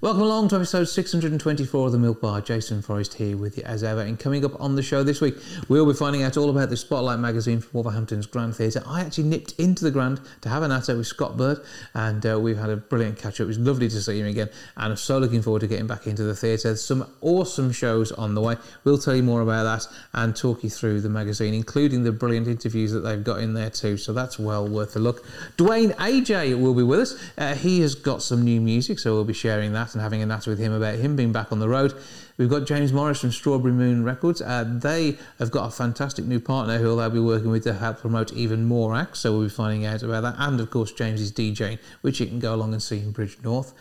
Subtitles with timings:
[0.00, 2.40] Welcome along to episode 624 of The Milk Bar.
[2.40, 4.02] Jason Forrest here with you as ever.
[4.02, 5.34] And coming up on the show this week,
[5.68, 8.80] we'll be finding out all about the Spotlight magazine from Wolverhampton's Grand Theatre.
[8.86, 11.58] I actually nipped into the Grand to have an natter with Scott Bird,
[11.94, 13.46] and uh, we've had a brilliant catch up.
[13.46, 16.06] It was lovely to see him again, and I'm so looking forward to getting back
[16.06, 16.76] into the theatre.
[16.76, 18.54] Some awesome shows on the way.
[18.84, 22.46] We'll tell you more about that and talk you through the magazine, including the brilliant
[22.46, 23.96] interviews that they've got in there too.
[23.96, 25.26] So that's well worth a look.
[25.56, 27.30] Duane AJ will be with us.
[27.36, 30.26] Uh, he has got some new music, so we'll be sharing that and having a
[30.26, 31.94] natter with him about him being back on the road.
[32.36, 34.40] We've got James Morris from Strawberry Moon Records.
[34.40, 37.98] Uh, they have got a fantastic new partner who they'll be working with to help
[37.98, 40.36] promote even more acts, so we'll be finding out about that.
[40.38, 43.72] And of course, James is DJing, which you can go along and see in Bridgnorth.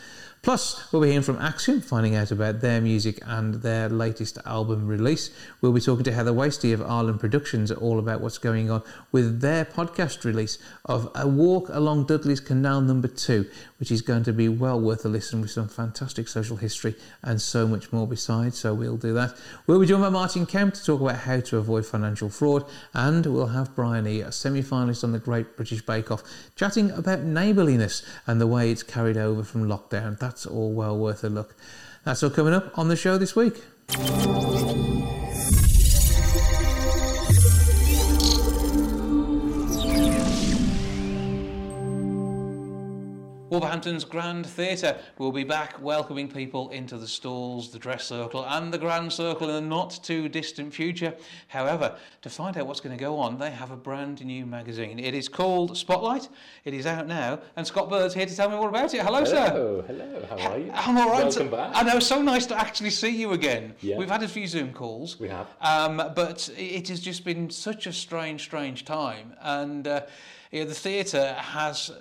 [0.48, 4.88] Plus, we'll be hearing from Axiom, finding out about their music and their latest album
[4.88, 5.30] release.
[5.60, 9.42] We'll be talking to Heather Wastie of Alarum Productions all about what's going on with
[9.42, 13.46] their podcast release of A Walk Along Dudley's Canal Number 2,
[13.80, 17.42] which is going to be well worth a listen with some fantastic social history and
[17.42, 18.58] so much more besides.
[18.58, 19.36] So we'll do that.
[19.66, 23.26] We'll be joined by Martin Kemp to talk about how to avoid financial fraud, and
[23.26, 26.24] we'll have Brian E, a semi finalist on the Great British Bake Off,
[26.56, 30.18] chatting about neighbourliness and the way it's carried over from lockdown.
[30.18, 31.56] That's all well worth a look.
[32.04, 33.62] That's all coming up on the show this week.
[43.50, 48.74] Wolverhampton's Grand Theatre will be back welcoming people into the stalls, the dress circle, and
[48.74, 51.14] the grand circle in the not too distant future.
[51.48, 55.00] However, to find out what's going to go on, they have a brand new magazine.
[55.00, 56.28] It is called Spotlight.
[56.66, 59.02] It is out now, and Scott Bird's here to tell me all about it.
[59.02, 59.48] Hello, sir.
[59.48, 60.26] Hello, hello.
[60.30, 60.72] How are you?
[60.74, 61.24] I'm all right.
[61.24, 61.72] Welcome back.
[61.74, 63.74] I know, so nice to actually see you again.
[63.80, 63.98] Yeah.
[63.98, 65.22] We've had a few Zoom calls.
[65.22, 65.48] We have.
[65.62, 69.36] Um, but it has just been such a strange, strange time.
[69.40, 70.02] And uh,
[70.52, 71.92] you know, the theatre has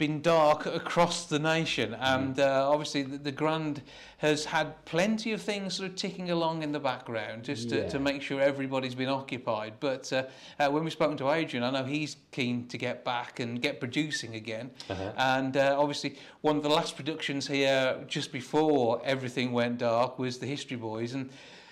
[0.00, 1.94] been dark across the nation.
[1.94, 3.82] And uh, obviously, the, the Grand
[4.16, 7.88] has had plenty of things sort of ticking along in the background just to, Yeah.
[7.90, 9.74] to make sure everybody's been occupied.
[9.78, 10.24] But uh,
[10.58, 13.78] uh, when we've spoken to Adrian, I know he's keen to get back and get
[13.78, 14.70] producing again.
[14.88, 15.12] Uh-huh.
[15.16, 20.38] And uh, obviously, one of the last productions here just before everything went dark was
[20.38, 21.12] the History Boys.
[21.14, 21.30] And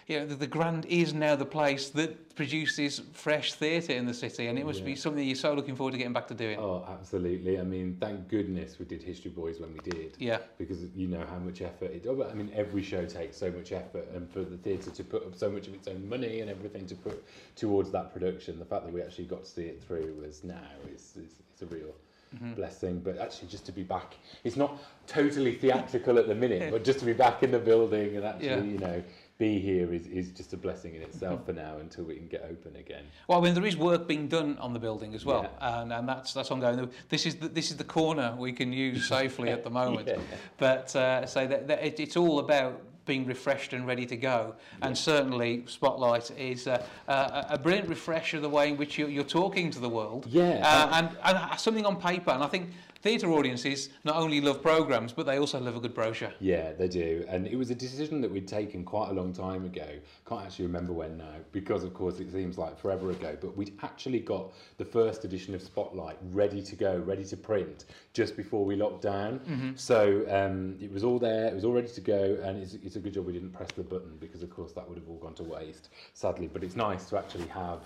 [0.09, 4.15] you know, the, the Grand is now the place that produces fresh theatre in the
[4.15, 6.59] city, and it must be something you're so looking forward to getting back to doing.
[6.59, 7.61] Oh, absolutely.
[7.61, 10.17] I mean, thank goodness we did History Boys when we did.
[10.19, 10.39] Yeah.
[10.57, 12.07] Because you know how much effort it.
[12.09, 15.27] Oh, I mean, every show takes so much effort, and for the theatre to put
[15.27, 17.23] up so much of its own money and everything to put
[17.55, 20.57] towards that production, the fact that we actually got to see it through was now
[20.91, 21.95] is is, is a real.
[22.35, 22.55] Mm-hmm.
[22.55, 24.15] Blessing, but actually just to be back,
[24.45, 28.17] it's not totally theatrical at the minute, but just to be back in the building
[28.17, 28.63] and actually, Yeah.
[28.65, 29.03] you know,
[29.39, 32.45] be here is, is just a blessing in itself for now until we can get
[32.51, 33.05] open again.
[33.29, 36.09] Well, I mean, there is work being done on the building as well, and, and
[36.09, 36.91] that's that's ongoing.
[37.09, 40.19] This is the, this is the corner we can use safely at the moment, Yeah.
[40.59, 44.55] but uh, so that, that it, it's all about being refreshed and ready to go.
[44.83, 49.09] And certainly, Spotlight is uh, a, a brilliant refresher of the way in which you're,
[49.09, 50.27] you're talking to the world.
[50.29, 50.61] Yeah.
[50.63, 52.33] uh, and and something on paper.
[52.33, 52.71] And I think
[53.01, 56.33] theatre audiences not only love programs, but they also love a good brochure.
[56.41, 57.25] Yeah, they do.
[57.29, 59.87] And it was a decision that we'd taken quite a long time ago.
[60.29, 63.37] Can't actually remember when now, because of course it seems like forever ago.
[63.41, 67.85] But we'd actually got the first edition of Spotlight ready to go, ready to print
[68.13, 69.75] just before we locked down.
[69.77, 72.39] So um, it was all there, it was all ready to go.
[72.43, 74.89] And it's, it's a good job we didn't press the button because, of course, that
[74.89, 76.49] would have all gone to waste, sadly.
[76.53, 77.81] But it's nice to actually have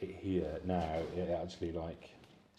[0.00, 1.00] it here now.
[1.16, 2.10] It actually like.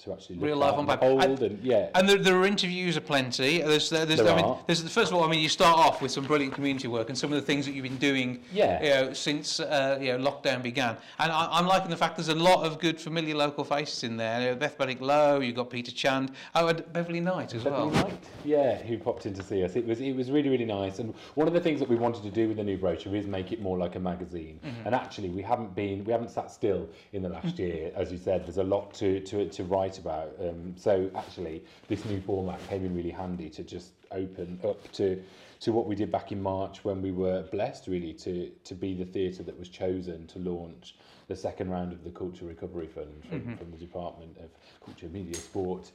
[0.04, 1.06] To actually Real life on paper.
[1.06, 3.64] hold And- yeah, And there, there are interviews aplenty.
[3.64, 4.60] There's, there's, There I mean, are.
[4.68, 7.18] there's, first of all, I mean, you start off with some brilliant community work and
[7.18, 8.84] some of the things that you've been doing, Yeah.
[8.84, 10.98] you know, since uh, you know lockdown began.
[11.18, 14.18] And I, I'm liking the fact there's a lot of good familiar local faces in
[14.18, 14.40] there.
[14.42, 17.90] You know, Beth Bennick Lowe, you've got Peter Chand, oh, and Beverley Knight as well.
[17.90, 19.76] Beverley Knight, yeah, who popped in to see us.
[19.76, 21.00] It was it was really really nice.
[21.00, 23.26] And one of the things that we wanted to do with the new brochure is
[23.26, 24.60] make it more like a magazine.
[24.64, 24.86] Mm-hmm.
[24.86, 28.20] And actually, we haven't been we haven't sat still in the last year, as you
[28.20, 28.46] said.
[28.46, 30.36] There's a lot to to to write about.
[30.42, 35.22] Um, so actually, this new format came in really handy to just open up to
[35.60, 38.94] to what we did back in March when we were blessed really to to be
[38.94, 40.96] the theatre that was chosen to launch
[41.28, 44.50] the second round of the Culture Recovery Fund from, from the Department of
[44.86, 45.92] Culture, Media, Sport.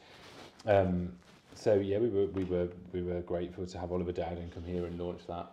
[0.67, 1.13] Um,
[1.55, 4.87] so yeah, we were we were we were grateful to have Oliver Dowden come here
[4.87, 5.51] and launch that.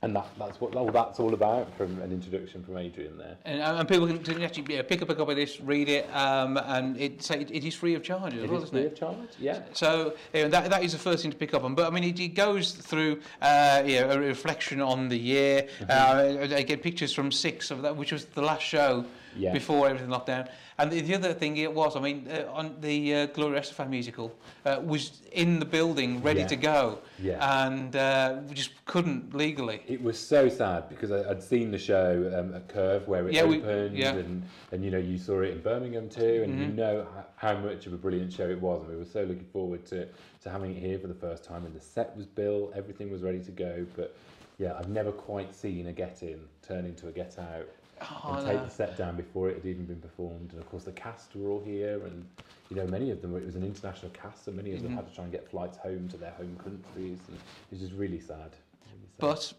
[0.00, 3.36] And that, that's what all that's all about from an introduction from Adrian there.
[3.44, 6.08] And, and people can, can actually yeah, pick up a copy of this, read it,
[6.14, 8.86] um, and it, it, it is free of charge as It well, is isn't free
[8.86, 8.92] it?
[8.92, 9.62] of charge, yeah.
[9.72, 11.74] So you know, that, that is the first thing to pick up on.
[11.74, 15.66] But I mean, it, it goes through uh, you know, a reflection on the year.
[15.80, 16.52] Mm-hmm.
[16.52, 19.04] Uh, I get pictures from Six of that, which was the last show
[19.36, 19.52] Yeah.
[19.52, 20.48] before everything locked down.
[20.78, 23.88] And the, the other thing it was, I mean, uh, on the uh, Gloria Estefan
[23.90, 24.34] musical
[24.64, 26.46] uh, was in the building, ready Yeah.
[26.46, 27.66] to go, Yeah.
[27.66, 29.82] and uh, we just couldn't legally.
[29.86, 33.34] It was so sad because I, I'd seen the show um, at Curve where it
[33.34, 34.14] Yeah, we- opened, yeah.
[34.14, 34.42] and,
[34.72, 36.74] and you know you saw it in Birmingham too, and you Mhm.
[36.76, 39.84] know how much of a brilliant show it was, and we were so looking forward
[39.86, 40.06] to,
[40.42, 41.64] to having it here for the first time.
[41.66, 44.16] And the set was built, everything was ready to go, but
[44.58, 47.68] yeah, I've never quite seen a Get In turn into a Get Out
[48.00, 48.52] Oh, and no.
[48.52, 50.50] take the set down before it had even been performed.
[50.52, 52.24] And of course, the cast were all here, and
[52.70, 54.96] you know, many of them it was an international cast, so many of them Mhm.
[54.96, 57.92] had to try and get flights home to their home countries, and it was just
[57.94, 58.50] really sad.
[58.86, 59.18] Really sad.
[59.18, 59.52] But,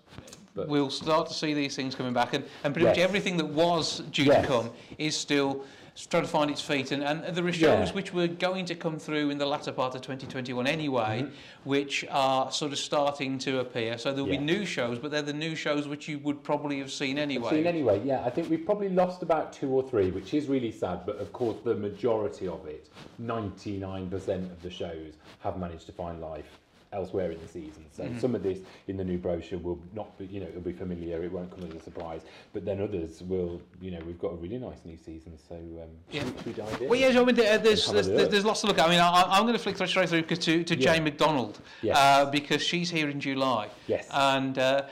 [0.55, 3.47] But- we'll start to see these things coming back, and, and pretty much everything that
[3.47, 4.41] was due Yes.
[4.41, 5.63] to come is still
[6.07, 6.91] trying to find its feet.
[6.91, 7.93] And, and there are shows Yeah.
[7.93, 11.33] which were going to come through in the latter part of 2021 anyway, Mm-hmm.
[11.69, 13.97] which are sort of starting to appear.
[13.97, 14.39] So there'll Yeah.
[14.39, 17.49] be new shows, but they're the new shows which you would probably have seen anyway.
[17.51, 18.23] Seen anyway, yeah.
[18.25, 21.05] I think we've probably lost about two or three, which is really sad.
[21.05, 22.89] But of course, the majority of it,
[23.21, 26.59] 99% of the shows, have managed to find life
[26.93, 27.85] elsewhere in the season.
[27.91, 28.19] So Mm-hmm.
[28.19, 31.21] some of this in the new brochure will not be, you know, it'll be familiar.
[31.23, 32.21] It won't come as a surprise.
[32.53, 35.37] But then others will, you know, we've got a really nice new season.
[35.47, 36.21] So um, Yeah.
[36.23, 36.89] should, we- should we dive in?
[36.89, 38.87] Well, yeah, I mean, there's, there's, there's, there's lots to look at.
[38.87, 40.93] I mean, I, I'm going to flick straight through to, to Yeah.
[40.95, 41.97] Jane McDonald Yes.
[41.97, 43.69] uh, because she's here in July.
[43.87, 44.07] Yes.
[44.11, 44.83] And uh,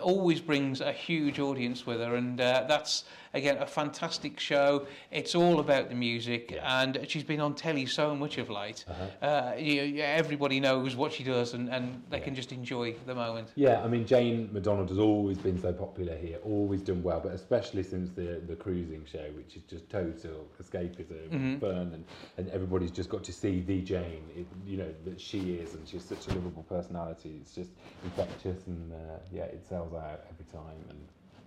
[0.00, 2.14] always brings a huge audience with her.
[2.14, 3.04] And uh, that's,
[3.34, 4.86] again, a fantastic show.
[5.10, 6.50] It's all about the music.
[6.52, 6.82] Yeah.
[6.82, 8.84] And she's been on telly so much of late.
[8.88, 9.26] Uh-huh.
[9.26, 12.24] Uh, you, everybody knows what she does and, and they Yeah.
[12.24, 13.52] can just enjoy the moment.
[13.54, 17.32] Yeah, I mean Jane McDonald has always been so popular here, always done well, but
[17.32, 21.60] especially since the the cruising show, which is just total escapism, and Mhm.
[21.60, 22.04] fun, and,
[22.38, 25.86] and everybody's just got to see the Jane, it, you know that she is, and
[25.88, 27.38] she's such a lovable personality.
[27.40, 27.70] It's just
[28.04, 28.96] infectious, and uh,
[29.32, 30.98] yeah, it sells out every time, and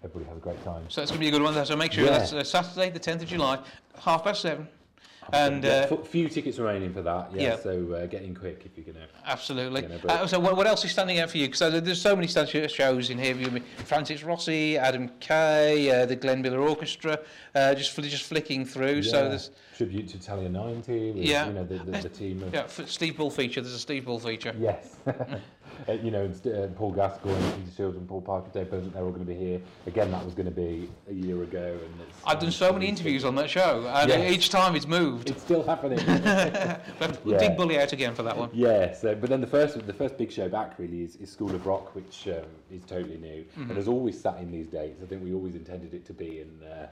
[0.03, 0.83] everybody has a great time.
[0.89, 1.65] So that's going to be a good one.
[1.65, 2.18] So make sure Yeah.
[2.19, 3.59] that's uh, Saturday, the 10th of July,
[4.00, 4.68] half past seven.
[5.33, 7.42] And yeah, uh, few tickets remaining for that, yeah.
[7.42, 7.56] yeah.
[7.57, 9.07] So uh, get in quick if you're gonna.
[9.25, 9.81] Absolutely.
[9.81, 11.47] Yeah, no, Uh, so what, what else is standing out for you?
[11.47, 13.36] Because there's so many stand- shows in here.
[13.36, 17.18] You Francis Rossi, Adam Kay, uh, the Glenn Miller Orchestra,
[17.56, 19.01] uh, just fl- just flicking through.
[19.01, 21.47] So there's tribute to Italia 90, with, Yeah.
[21.47, 23.62] you know the, the, the team of yeah, Steve Bull feature.
[23.62, 24.53] There's a Steve Bull feature.
[24.59, 24.95] Yes.
[25.88, 29.04] Uh, you know, and uh, Paul Gascoigne, Peter Shilton, and Paul Parker, Dave Beasant, they're
[29.04, 29.62] all going to be here.
[29.88, 31.77] Again, that was going to be a year ago.
[31.83, 34.31] and it's, I've done so many interviews on that show, and Yes.
[34.31, 35.30] each time it's moved.
[35.30, 36.00] It's still happening.
[37.00, 37.38] but Yeah.
[37.38, 38.50] dig Bully out again for that one.
[38.54, 38.94] yeah.
[38.94, 41.66] So, but then the first, the first big show back really is, is School of
[41.66, 43.63] Rock, which um, is totally new Mm-hmm.
[43.69, 45.01] and has always sat in these dates.
[45.04, 46.62] I think we always intended it to be in.
[46.63, 46.88] Uh,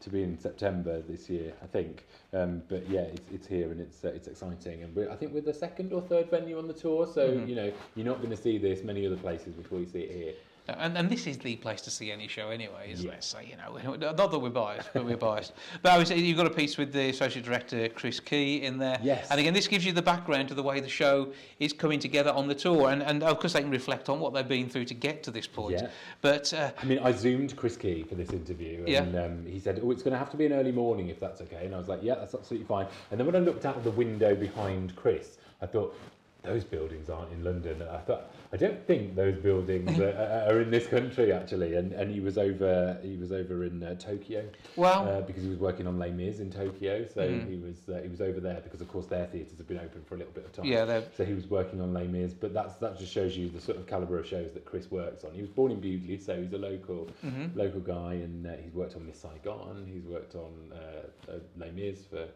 [0.00, 2.06] to be in September this year, I think.
[2.32, 4.82] Um, but yeah, it's, it's here and it's uh, it's exciting.
[4.82, 7.48] And I think we're the second or third venue on the tour, so Mhm.
[7.48, 10.10] you know you're not going to see this many other places before you see it
[10.16, 10.34] here.
[10.78, 13.12] And, and this is the place to see any show anyway, isn't Yeah.
[13.14, 13.24] it?
[13.24, 15.52] So, you know, not that we're biased, but we're biased.
[15.82, 18.98] But I was, you've got a piece with the Associate Director, Chris Key, in there.
[19.02, 19.28] Yes.
[19.30, 22.30] And again, this gives you the background to the way the show is coming together
[22.30, 22.90] on the tour.
[22.90, 25.30] And, and of course, they can reflect on what they've been through to get to
[25.30, 25.72] this point.
[25.80, 25.88] Yeah.
[26.20, 29.02] But uh, I mean, I zoomed Chris Key for this interview, Yeah.
[29.02, 31.18] and um, he said, "Oh, it's going to have to be an early morning if
[31.20, 33.64] that's okay." And I was like, "Yeah, that's absolutely fine." And then when I looked
[33.66, 35.94] out of the window behind Chris, I thought,
[36.42, 40.60] "Those buildings aren't in London." And I thought, "I don't think those buildings are, are
[40.60, 44.44] in this country actually." And and he was over he was over in uh, Tokyo
[44.76, 47.48] well, uh, because he was working on Les Mis in Tokyo, so Mhm.
[47.48, 50.02] he was uh, he was over there because of course their theatres have been open
[50.04, 50.64] for a little bit of time.
[50.66, 53.48] yeah, they're, So he was working on Les Mis, but that's that just shows you
[53.48, 55.32] the sort of calibre of shows that Chris works on.
[55.32, 57.54] He was born in Bewdley, so he's a local mhm.
[57.56, 59.86] local guy, and uh, he's worked on Miss Saigon.
[59.92, 62.26] He's worked on uh, uh, Les Mis for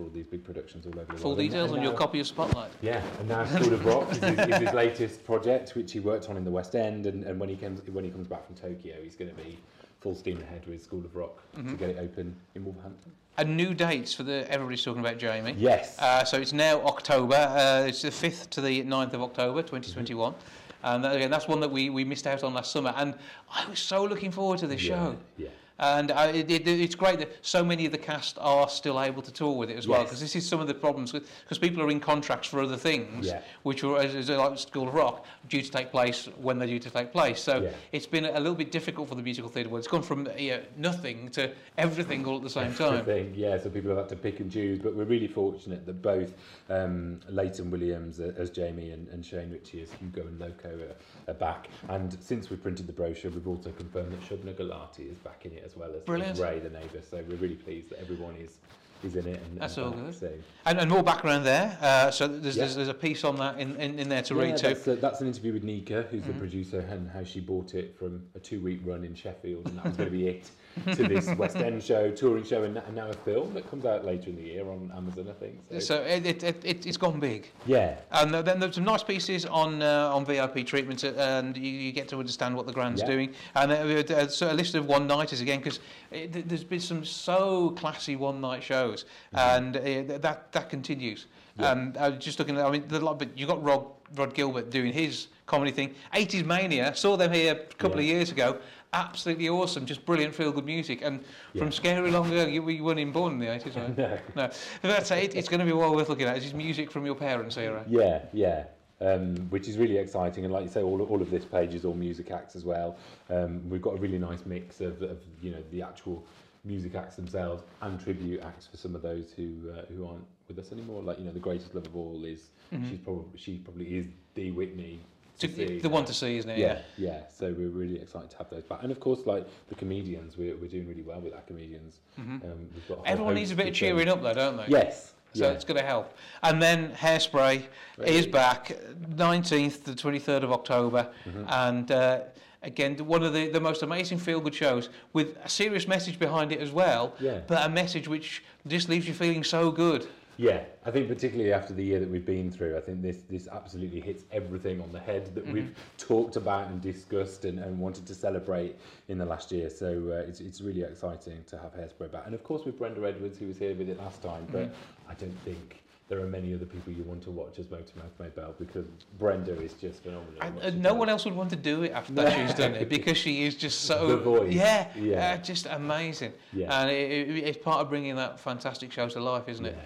[0.00, 1.40] for all these big productions all over the full world.
[1.40, 2.70] And- details and on your copy of Spotlight.
[2.80, 6.28] Yeah, and now School of Rock is his, is his latest project, which he worked
[6.28, 7.06] on in the West End.
[7.06, 9.58] And, and when he comes when he comes back from Tokyo, he's going to be
[10.00, 11.78] full steam ahead with School of Rock to Mhm.
[11.78, 13.12] get it open in Wolverhampton.
[13.36, 15.54] And new dates for the everybody's talking about Jamie.
[15.56, 15.98] Yes.
[15.98, 17.34] Uh, so it's now October.
[17.36, 20.34] Uh, it's the 5th to the 9th of October 2021.
[20.82, 22.94] And that, again, that's one that we, we missed out on last summer.
[22.96, 23.14] And
[23.52, 25.16] I was so looking forward to this yeah, show.
[25.36, 25.48] Yeah.
[25.80, 29.32] And it, it, it's great that so many of the cast are still able to
[29.32, 31.90] tour with it as well, because this is some of the problems, because people are
[31.90, 33.40] in contracts for other things, Yeah.
[33.62, 36.78] which were, as, as like School of Rock, due to take place when they're due
[36.80, 37.40] to take place.
[37.40, 37.70] So Yeah.
[37.92, 39.78] it's been a little bit difficult for the musical theatre world.
[39.80, 43.06] It's gone from you know, nothing to everything all at the same time.
[43.34, 46.34] Yeah, so people have had to pick and choose, but we're really fortunate that both
[46.68, 51.30] um, Layton Williams uh, as Jamie and, and Shane Richie as Hugo and Loco are,
[51.30, 51.68] are back.
[51.88, 55.52] And since we printed the brochure, we've also confirmed that Shobna Gulati is back in
[55.52, 56.38] it as well as, Brilliant.
[56.38, 57.00] Ray the neighbour.
[57.08, 58.58] So we're really pleased that everyone is
[59.02, 59.40] is in it.
[59.48, 60.04] And, That's and all back.
[60.04, 60.14] good.
[60.14, 60.30] So,
[60.66, 61.78] And, and more background there.
[61.80, 62.64] Uh, so there's, Yeah.
[62.64, 64.68] there's, there's a piece on that in, in, in there to yeah, read too.
[64.68, 66.32] that's, uh, that's an interview with Nica, who's Mm-hmm.
[66.32, 69.86] the producer, and how she bought it from a two-week run in Sheffield, and that
[69.86, 70.50] was going to be it
[70.94, 74.04] to this West End show, touring show, and, and now a film that comes out
[74.04, 75.60] later in the year on Amazon, I think.
[75.72, 77.50] So, So it, it, it, it's gone big.
[77.66, 81.70] yeah, And then there's some nice pieces on uh, on VIP treatments, uh, and you,
[81.70, 83.08] you get to understand what the Grand's Yeah.
[83.08, 83.34] doing.
[83.54, 87.70] And uh, uh, so a list of one nighters again, because there's been some so
[87.70, 89.80] classy one night shows, and uh,
[90.18, 91.26] that that continues.
[91.26, 91.62] Mm-hmm.
[91.62, 91.72] Yeah.
[91.72, 93.84] And I was just looking at, I mean, the lot, but you got Rhod
[94.14, 95.94] Rhod Gilbert doing his comedy thing.
[96.14, 98.58] 80s Mania, saw them here a couple of years ago.
[98.92, 101.00] Absolutely awesome, just brilliant feel good music.
[101.02, 101.20] And
[101.52, 101.62] Yeah.
[101.62, 103.96] from Scary Long Ago, you, you weren't even born in the 80s, right?
[104.36, 104.42] no.
[104.44, 104.50] No,
[104.82, 105.36] that's it.
[105.36, 106.34] It's going to be well worth looking at.
[106.36, 107.84] It's just music from your parents' era.
[107.88, 108.64] Yeah, yeah.
[109.00, 111.86] Um, which is really exciting, and like you say, all, all of this page is
[111.86, 112.96] all music acts as well.
[113.30, 116.22] Um, we've got a really nice mix of, of you know the actual
[116.64, 120.58] music acts themselves and tribute acts for some of those who uh, who aren't with
[120.58, 121.02] us anymore.
[121.02, 122.50] Like you know, the greatest love of all is
[122.90, 125.00] she's probably she probably is the Whitney.
[125.40, 126.58] To To- see the one to see, isn't it?
[126.58, 127.20] Yeah, yeah.
[127.32, 130.54] So we're really excited to have those back, and of course, like the comedians, we're,
[130.56, 132.00] we're doing really well with our comedians.
[132.18, 132.40] Um,
[132.74, 133.74] we've got Everyone needs a bit of them.
[133.74, 134.66] cheering up, though, don't they?
[134.68, 135.12] Yes.
[135.32, 135.52] So yeah.
[135.52, 136.12] it's going to help.
[136.42, 137.62] And then Hairspray
[138.04, 138.76] is back,
[139.14, 141.08] 19th to 23rd of October.
[141.24, 141.44] Mm-hmm.
[141.48, 142.20] And uh,
[142.62, 146.50] again, one of the, the most amazing feel good shows with a serious message behind
[146.52, 147.40] it as well, Yeah.
[147.46, 150.06] but a message which just leaves you feeling so good.
[150.40, 153.46] Yeah, I think particularly after the year that we've been through, I think this this
[153.46, 158.06] absolutely hits everything on the head that we've talked about and discussed and, and wanted
[158.06, 158.74] to celebrate
[159.08, 159.68] in the last year.
[159.68, 163.06] So uh, it's it's really exciting to have Hairspray back, and of course with Brenda
[163.06, 164.46] Edwards, who was here with it last time.
[164.50, 164.70] But
[165.10, 168.18] I don't think there are many other people you want to watch as motor Motormouth
[168.18, 168.86] Maybelle because
[169.18, 170.40] Brenda is just phenomenal.
[170.40, 172.88] And, and no one else would want to do it after that she's done it
[172.88, 175.34] because she is just so The voice, yeah, yeah.
[175.34, 176.32] uh, just amazing.
[176.54, 176.80] Yeah.
[176.80, 179.76] And it, it, it's part of bringing that fantastic show to life, isn't it?
[179.76, 179.84] yeah.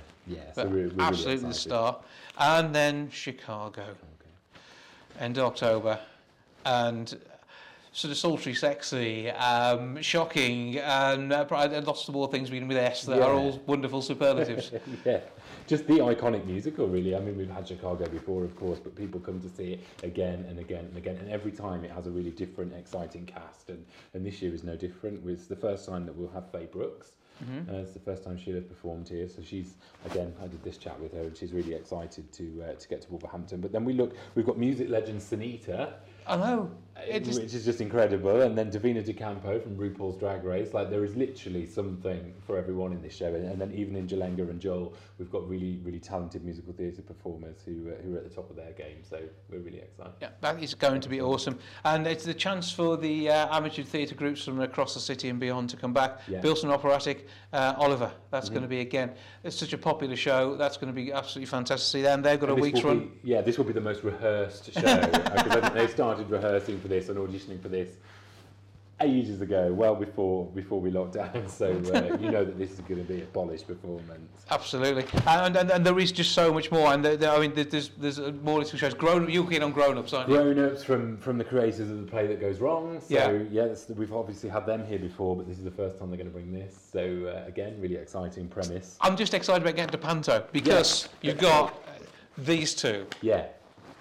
[0.52, 2.00] So But we're, we're really absolutely the star.
[2.38, 3.85] And then Chicago,
[5.19, 5.99] end of October,
[6.64, 7.16] and
[7.95, 12.76] sort of sultry, sexy, um, shocking, and uh, probably lots of more things beginning with
[12.76, 14.73] S that are all wonderful superlatives.
[15.04, 15.21] yeah,
[15.69, 17.14] just the iconic musical, really.
[17.14, 20.45] I mean, we've had Chicago before, of course, but people come to see it again
[20.49, 23.71] and again and again, and every time it has a really different, exciting cast.
[23.71, 25.25] And, and this year is no different.
[25.28, 27.12] It's the first time that we'll have Faye Brooks.
[27.43, 29.75] Uh, it's the first time she'll have performed here, so she's
[30.07, 30.33] again.
[30.43, 33.11] I did this chat with her, and she's really excited to uh, to get to
[33.11, 33.61] Wolverhampton.
[33.61, 35.95] But then we look, we've got music legend Sinitta,
[36.26, 36.62] I know.
[36.62, 36.84] It uh,
[37.23, 38.43] just, which is just incredible.
[38.43, 40.75] And then Divina De Campo from RuPaul's Drag Race.
[40.75, 43.35] Like there is literally something for everyone in this show.
[43.35, 47.03] And, and then even in Djalenga and Joel, we've got really, really talented musical theatre
[47.03, 48.99] performers who uh, who are at the top of their game.
[49.09, 49.21] So
[49.51, 50.13] we're really excited.
[50.21, 51.59] yeah, that is going to be awesome.
[51.85, 55.41] And it's the chance for the uh, amateur theatre groups from across the city and
[55.41, 56.21] beyond to come back.
[56.29, 56.41] Yeah.
[56.41, 59.13] Bilston Operatic, uh, Oliver, that's going to be again.
[59.43, 60.57] It's such a popular show.
[60.57, 62.23] That's going to be absolutely fantastic to see them.
[62.23, 63.11] They've got And a this week's will run.
[63.23, 66.79] Be, yeah, this will be the most rehearsed show because I think they started rehearsing
[66.85, 67.97] for this and auditioning for this
[69.00, 71.45] ages ago, well before before we locked down.
[71.49, 74.31] So uh, you know that this is going to be a polished performance.
[74.50, 76.93] Absolutely, and, and, and there is just so much more.
[76.93, 78.93] And there, there- I mean, there's there's uh, more little shows.
[78.95, 80.37] Grown, you're keen on Groan Ups, aren't you?
[80.37, 83.00] Groan Ups from from the creators of the play that goes wrong.
[83.00, 83.67] So Yeah.
[83.67, 86.31] yeah, we've obviously had them here before, but this is the first time they're going
[86.31, 86.76] to bring this.
[86.93, 87.00] So
[87.35, 88.99] uh, again, really exciting premise.
[89.00, 91.75] I'm just excited about getting to Panto because you've got
[92.37, 93.07] these two.
[93.23, 93.47] Yeah.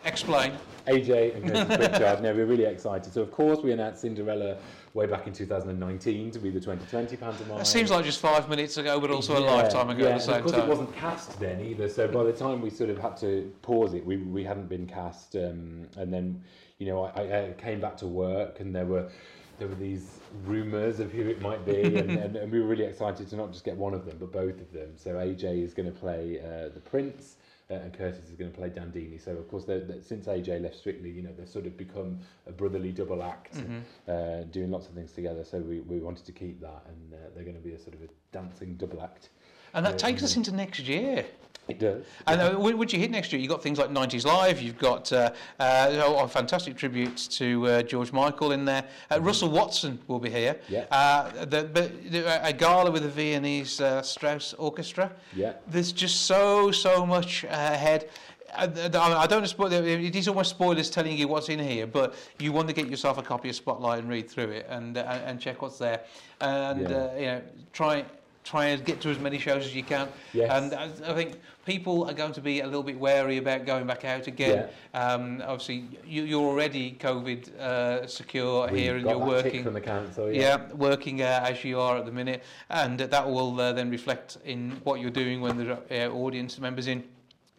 [0.06, 0.54] Explain.
[0.88, 2.22] AJ and Curtis Pritchard.
[2.22, 3.14] No, we're really excited.
[3.14, 4.58] So of course we announced Cinderella
[4.94, 7.62] way back in 2019 to be the 2020 pantomime.
[7.62, 10.24] It seems like just five minutes ago, but also a lifetime ago yeah, at the
[10.24, 10.66] same of course time.
[10.66, 11.88] it wasn't cast then either.
[11.88, 14.86] So by the time we sort of had to pause it, we, we hadn't been
[14.86, 15.36] cast.
[15.36, 16.44] Um, and then,
[16.80, 19.10] you know, I, I came back to work and there were
[19.60, 22.86] there were these rumours of who it might be, and, and, and we were really
[22.86, 24.90] excited to not just get one of them, but both of them.
[24.96, 27.38] So AJ is going to play uh, the Prince.
[27.74, 29.24] Uh, and Curtis is going to play Dandini.
[29.24, 32.20] So of course, they're, they're, since AJ left Strictly, you know, they've sort of become
[32.48, 33.80] a brotherly double act, Mm-hmm.
[34.08, 35.44] uh, doing lots of things together.
[35.44, 37.96] So we, we wanted to keep that, and uh, they're going to be a sort
[37.96, 39.30] of a dancing double act.
[39.74, 41.26] And that Yeah, takes us into next year.
[41.68, 42.04] It does.
[42.28, 45.12] And uh, when you hit next year, you've got things like 90s Live, you've got
[45.14, 48.84] uh, uh, a fantastic tribute to uh, George Michael in there.
[49.10, 50.58] Uh, Russell Watson will be here.
[50.68, 50.86] Yeah.
[50.92, 55.12] Uh, the, the, a gala with the Viennese uh, Strauss Orchestra.
[55.34, 55.54] Yeah.
[55.68, 58.10] There's just so, so much ahead.
[58.56, 58.68] I,
[59.28, 62.74] don't spoil it is almost spoilers telling you what's in here, but you want to
[62.74, 65.80] get yourself a copy of Spotlight and read through it and uh, and check what's
[65.80, 66.02] there,
[66.40, 66.96] and Yeah.
[66.96, 67.42] uh, you know
[67.72, 68.06] try
[68.44, 70.08] try and get to as many shows as you can.
[70.34, 70.52] Yes.
[70.52, 74.06] And I think people are going to be a little bit wary about going back
[74.06, 74.70] out again.
[74.94, 79.64] Um, obviously, you, you're already COVID uh, secure We here, and you're working.
[79.64, 80.32] from the council.
[80.32, 84.38] Yeah, working uh, as you are at the minute, and that will uh, then reflect
[84.46, 87.04] in what you're doing when the uh, audience members in,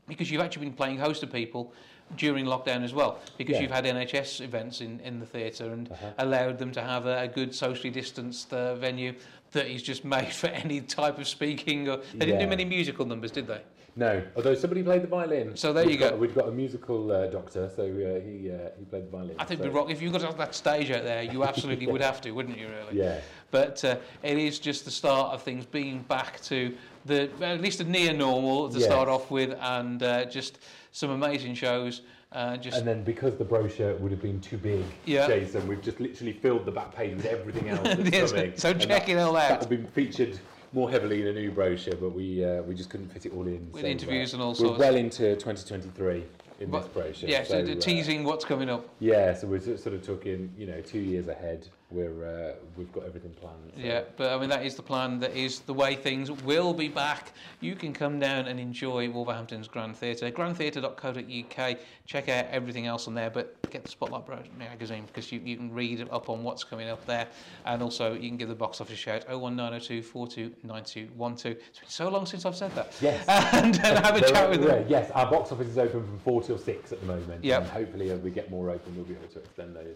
[0.06, 1.72] because you've actually been playing host to people
[2.18, 3.62] during lockdown as well, because Yeah.
[3.62, 6.10] you've had NHS events in, in the theatre and Uh-huh.
[6.18, 9.14] allowed them to have a, a good socially distanced uh, venue
[9.52, 11.88] that is just made for any type of speaking.
[11.88, 13.62] Or, they didn't do many musical numbers, did they?
[13.96, 15.56] No, although somebody played the violin.
[15.56, 16.16] So there We've you got- go.
[16.16, 19.36] We've got a musical uh, doctor, so uh, he uh, he played the violin.
[19.38, 19.88] I think so, rock.
[19.90, 22.68] If you've got that stage out there, you absolutely would have to, wouldn't you?
[22.68, 22.98] Really?
[22.98, 23.20] Yeah.
[23.52, 26.74] But uh, it is just the start of things being back to
[27.06, 28.86] the at least a near normal to Yes.
[28.88, 30.58] start off with, and uh, just
[30.90, 32.02] some amazing shows.
[32.32, 35.28] Uh, just And then because the brochure would have been too big, Yeah.
[35.28, 38.52] Jason, we've just literally filled the back page with everything else that's Yes, coming.
[38.56, 39.60] so check that, it all out.
[39.60, 40.40] That would be featured
[40.74, 43.46] more heavily in a new brochure, but we uh, we just couldn't fit it all
[43.46, 43.70] in.
[43.72, 44.78] With so, uh, interviews and all We're sorts.
[44.78, 46.24] well into 2023
[46.60, 47.28] in this brochure.
[47.28, 48.88] yeah, so, so, uh, teasing what's coming up.
[49.00, 51.68] Yeah, so we're sort sort of talking, you know, two years ahead.
[51.94, 53.72] We're uh, we've got everything planned.
[53.76, 55.20] so- Yeah, but I mean that is the plan.
[55.20, 57.32] That is the way things will be back.
[57.60, 61.78] You can come down and enjoy Wolverhampton's Grand Theatre, grandtheatre.co.uk.
[62.06, 64.24] Check out everything else on there, but get the Spotlight
[64.58, 67.28] magazine because you, you can read up on what's coming up there,
[67.64, 71.56] and also you can give the box office a shout 01902 429212.
[71.68, 72.92] It's been so long since I've said that.
[73.00, 73.24] Yes.
[73.54, 74.86] and, and have a There chat are- with yeah, them.
[74.88, 77.44] Yes, our box office is open from four till six at the moment.
[77.44, 77.62] Yep.
[77.62, 79.94] And hopefully, as we get more open, we'll be able to extend those.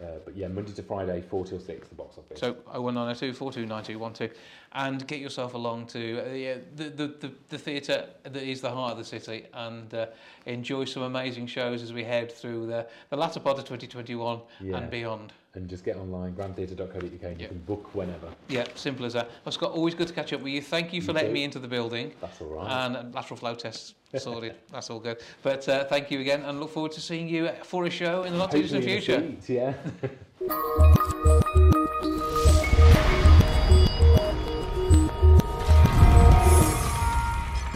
[0.00, 2.38] Uh, but yeah, Monday to Friday, four till six, the box office.
[2.38, 4.30] So 01902 429212
[4.72, 8.70] and get yourself along to uh, yeah, the, the, the, the theatre that is the
[8.70, 10.06] heart of the city and uh,
[10.46, 14.76] enjoy some amazing shows as we head through the, the latter part of 2021 Yeah.
[14.76, 15.32] and beyond.
[15.54, 18.28] and just get online, grandtheatre.co.uk, and you can book whenever.
[18.48, 19.30] Yeah, simple as that.
[19.44, 20.62] Well, Scott, always good to catch up with you.
[20.62, 21.34] Thank you for You letting too.
[21.34, 22.12] me into the building.
[22.20, 22.70] That's all right.
[22.96, 24.56] And lateral flow tests sorted.
[24.72, 25.18] That's all good.
[25.42, 28.32] But uh, thank you again and look forward to seeing you for a show in
[28.32, 29.20] the not too distant future.
[29.20, 29.74] the seats, yeah.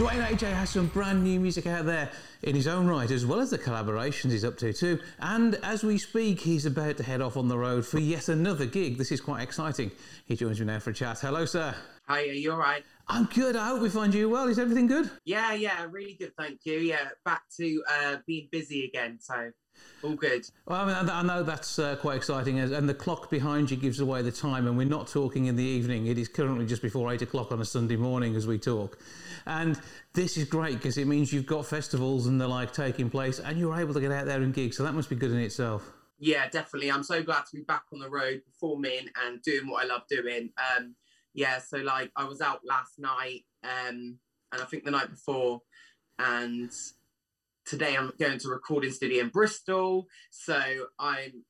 [0.03, 2.09] Duane AJ has some brand new music out there
[2.41, 4.99] in his own right, as well as the collaborations he's up to too.
[5.19, 8.65] And as we speak, he's about to head off on the road for yet another
[8.65, 8.97] gig.
[8.97, 9.91] This is quite exciting.
[10.25, 11.19] He joins me now for a chat.
[11.19, 11.75] Hello, sir.
[12.07, 12.83] Hi, are you all right?
[13.07, 13.55] I'm good.
[13.55, 14.47] I hope we find you well.
[14.47, 15.09] Is everything good?
[15.25, 16.79] Yeah, yeah, really good, thank you.
[16.79, 19.51] Yeah, back to uh, being busy again, so
[20.03, 20.45] all good.
[20.65, 23.99] Well, I, mean, I know that's uh, quite exciting, and the clock behind you gives
[23.99, 26.07] away the time, and we're not talking in the evening.
[26.07, 28.97] It is currently just before eight o'clock on a Sunday morning as we talk.
[29.45, 29.79] And
[30.13, 33.57] this is great because it means you've got festivals and the like taking place, and
[33.57, 34.73] you're able to get out there and gig.
[34.73, 35.91] So that must be good in itself.
[36.19, 36.91] Yeah, definitely.
[36.91, 40.03] I'm so glad to be back on the road performing and doing what I love
[40.07, 40.51] doing.
[40.77, 40.95] Um,
[41.33, 44.17] yeah, so like I was out last night, um,
[44.51, 45.61] and I think the night before,
[46.19, 46.71] and
[47.65, 50.07] today I'm going to recording studio in Bristol.
[50.29, 50.59] So
[50.99, 51.43] I'm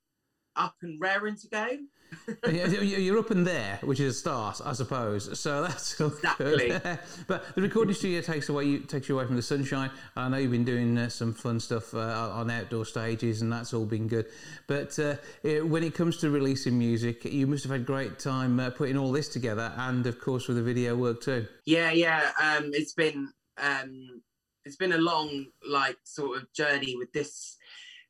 [0.56, 1.68] up and raring to go.
[2.48, 2.64] You-
[2.98, 5.40] You're up and there, which is a start, I suppose.
[5.40, 6.70] So that's Exactly.
[6.70, 6.82] good.
[7.28, 9.90] but the recording studio takes away you takes you away from the sunshine.
[10.16, 11.98] I know you've been doing uh, some fun stuff uh,
[12.34, 14.28] on outdoor stages, and that's all been good.
[14.68, 18.60] But uh, eh, when it comes to releasing music, you must have had great time
[18.60, 21.48] uh, putting all this together, and of course with the video work too.
[21.66, 22.32] Yeah, yeah.
[22.40, 24.22] Um, it's been um,
[24.66, 27.58] it's been a long like sort of journey with this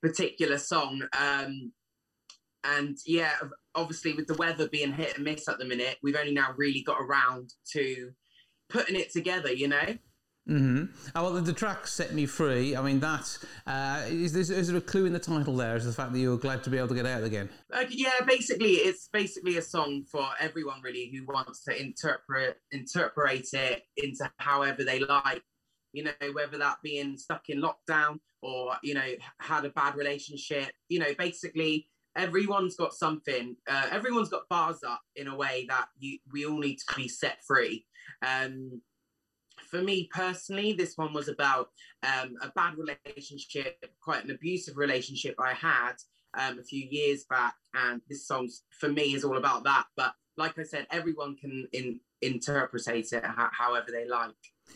[0.02, 1.04] particular song.
[1.18, 1.72] Um,
[2.64, 3.34] and yeah,
[3.76, 6.82] obviously with the weather being hit and miss at the minute, we've only now really
[6.82, 8.12] got around to
[8.70, 9.52] putting it together.
[9.52, 9.98] You know.
[10.48, 12.76] hmm Oh, well, the, the track set me free.
[12.76, 15.76] I mean, that uh, is, there, is there a clue in the title there?
[15.76, 17.50] Is the fact that you were glad to be able to get out again?
[17.72, 23.54] Like, yeah, basically, it's basically a song for everyone really who wants to interpret interpret
[23.54, 25.44] it into however they like.
[25.94, 30.72] You know, whether that being stuck in lockdown or you know had a bad relationship.
[30.90, 33.56] You know, basically everyone's got something.
[33.70, 37.08] Uh, everyone's got bars up in a way that you we all need to be
[37.08, 37.86] set free.
[38.26, 38.82] Um,
[39.70, 41.70] for me personally, this one was about
[42.04, 45.94] um, a bad relationship, quite an abusive relationship I had
[46.38, 48.50] um, a few years back, and this song
[48.80, 49.86] for me is all about that.
[49.96, 54.32] But like I said, everyone can in, interpret it however they like.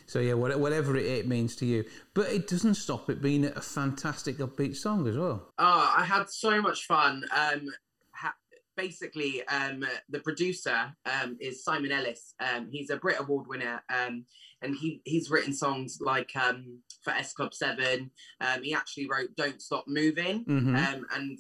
[0.06, 4.38] So yeah, whatever it means to you, but it doesn't stop it being a fantastic
[4.38, 5.52] upbeat song as well.
[5.60, 7.26] Oh, I had so much fun.
[7.36, 7.68] Um,
[8.14, 8.36] ha-
[8.78, 12.36] basically, um, the producer um, is Simon Ellis.
[12.40, 14.24] Um, he's a Brit Award winner, um,
[14.62, 18.12] and he he's written songs like um, for S Club Seven.
[18.40, 20.76] Um, he actually wrote "Don't Stop Moving" mm-hmm.
[20.76, 21.38] um, and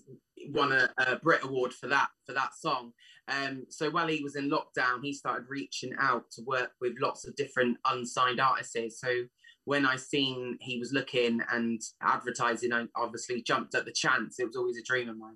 [0.51, 2.93] won a, a Brit Award for that for that song.
[3.27, 7.27] Um, so while he was in lockdown, he started reaching out to work with lots
[7.27, 9.01] of different unsigned artists.
[9.01, 9.09] So
[9.65, 14.39] when I seen he was looking and advertising, I obviously jumped at the chance.
[14.39, 15.35] It was always a dream of mine.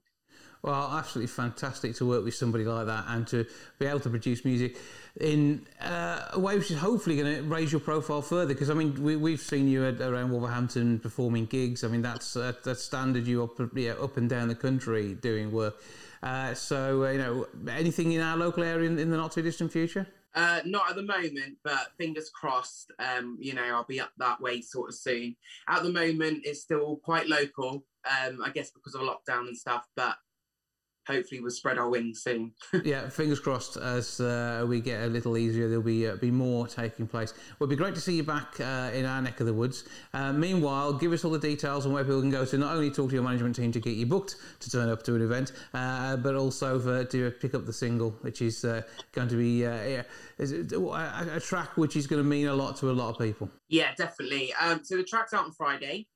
[0.64, 3.46] Well, absolutely fantastic to work with somebody like that and to
[3.80, 4.78] be able to produce music
[5.20, 8.54] in uh, a way which is hopefully going to raise your profile further.
[8.54, 11.84] Because I mean, we, have seen you at, around Wolverhampton performing gigs.
[11.84, 15.52] I mean, that's uh, that's standard you up yeah, up and down the country doing
[15.52, 15.82] work.
[16.24, 19.42] Uh, so, uh, you know, anything in our local area in, in the not too
[19.42, 20.08] distant future?
[20.34, 22.92] Uh, not at the moment, but fingers crossed.
[23.00, 25.36] Um, you know, I'll be up that way sort of soon.
[25.68, 27.84] At the moment, it's still quite local.
[28.06, 30.16] Um, I guess because of lockdown and stuff, but
[31.08, 32.54] hopefully we'll spread our wings soon.
[32.84, 33.78] yeah, fingers crossed.
[33.78, 37.34] As uh, we get a little easier, there'll be uh, be more taking place.
[37.60, 39.86] Well, it'd be great to see you back uh, in our neck of the woods.
[40.14, 42.90] Uh, meanwhile, give us all the details on where people can go to not only
[42.90, 45.54] talk to your management team to get you booked to turn up to an event,
[45.74, 49.62] uh, but also for, to pick up the single, which is uh, going to be
[49.62, 50.04] yeah,
[50.40, 53.50] a, a, track which is going to mean a lot to a lot of people.
[53.70, 54.54] Yeah, definitely.
[54.60, 56.08] Um, so the track's out on Friday.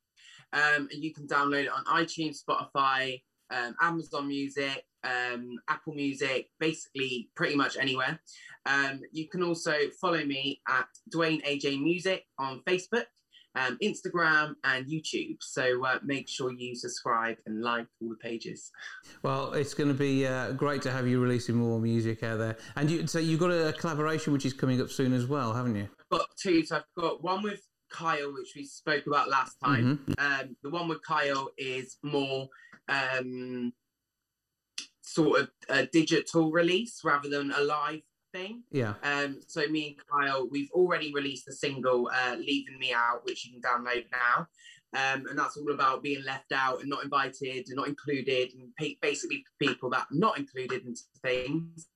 [0.53, 3.21] Um, and you can download it on iTunes, Spotify,
[3.51, 8.19] um, Amazon Music, um, Apple Music, basically pretty much anywhere.
[8.65, 13.05] Um, you can also follow me at Duane AJ Music on Facebook,
[13.55, 15.38] um, Instagram, and YouTube.
[15.41, 18.71] So uh, make sure you subscribe and like all the pages.
[19.21, 22.58] Well, it's going to be uh, great to have you releasing more music out there.
[22.75, 25.75] And you, so you've got a collaboration which is coming up soon as well, haven't
[25.75, 25.88] you?
[26.12, 26.65] I've got two.
[26.65, 27.62] So I've got one with
[27.95, 29.99] Kyle, which we spoke about last time.
[30.10, 30.41] Mm-hmm.
[30.41, 32.49] Um, the one with Kyle is more
[32.89, 33.73] um,
[35.01, 38.01] sort of a digital release rather than a live
[38.34, 38.63] thing.
[38.71, 38.95] Yeah.
[39.03, 43.45] Um, so me and Kyle, we've already released a single, uh, "Leaving Me Out," which
[43.45, 44.47] you can download now.
[44.93, 48.97] Um, and that's all about being left out and not invited and not included, and
[49.01, 51.88] basically people that are not included into things.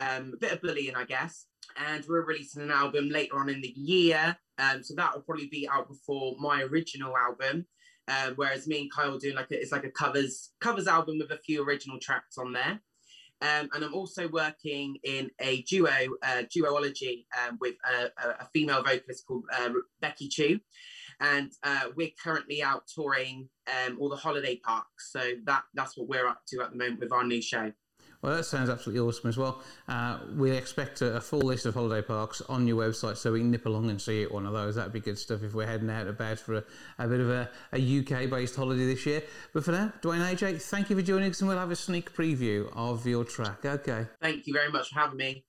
[0.00, 1.46] Um, a bit of bullying, I guess.
[1.86, 5.46] And we're releasing an album later on in the year, um, so that will probably
[5.46, 7.66] be out before my original album.
[8.08, 11.30] Um, whereas me and Kyle doing like a, it's like a covers covers album with
[11.30, 12.80] a few original tracks on there.
[13.40, 15.90] Um, and I'm also working in a duo,
[16.22, 20.58] uh, um, with a, a, female vocalist called uh, Becky Chu.
[21.20, 25.12] And uh, we're currently out touring um, all the holiday parks.
[25.12, 27.72] So that that's what we're up to at the moment with our new show.
[28.20, 29.62] Well, that sounds absolutely awesome as well.
[29.86, 33.40] Uh, we expect a, a, full list of holiday parks on your website so we
[33.40, 34.74] can nip along and see one of those.
[34.74, 36.64] That'd be good stuff if we're heading out about for a,
[36.98, 39.22] a bit of a, a UK based holiday this year.
[39.54, 42.12] But for now, Duane AJ, thank you for joining us and we'll have a sneak
[42.12, 43.64] preview of your track.
[43.64, 44.06] Okay.
[44.20, 45.44] Thank you very much for having me.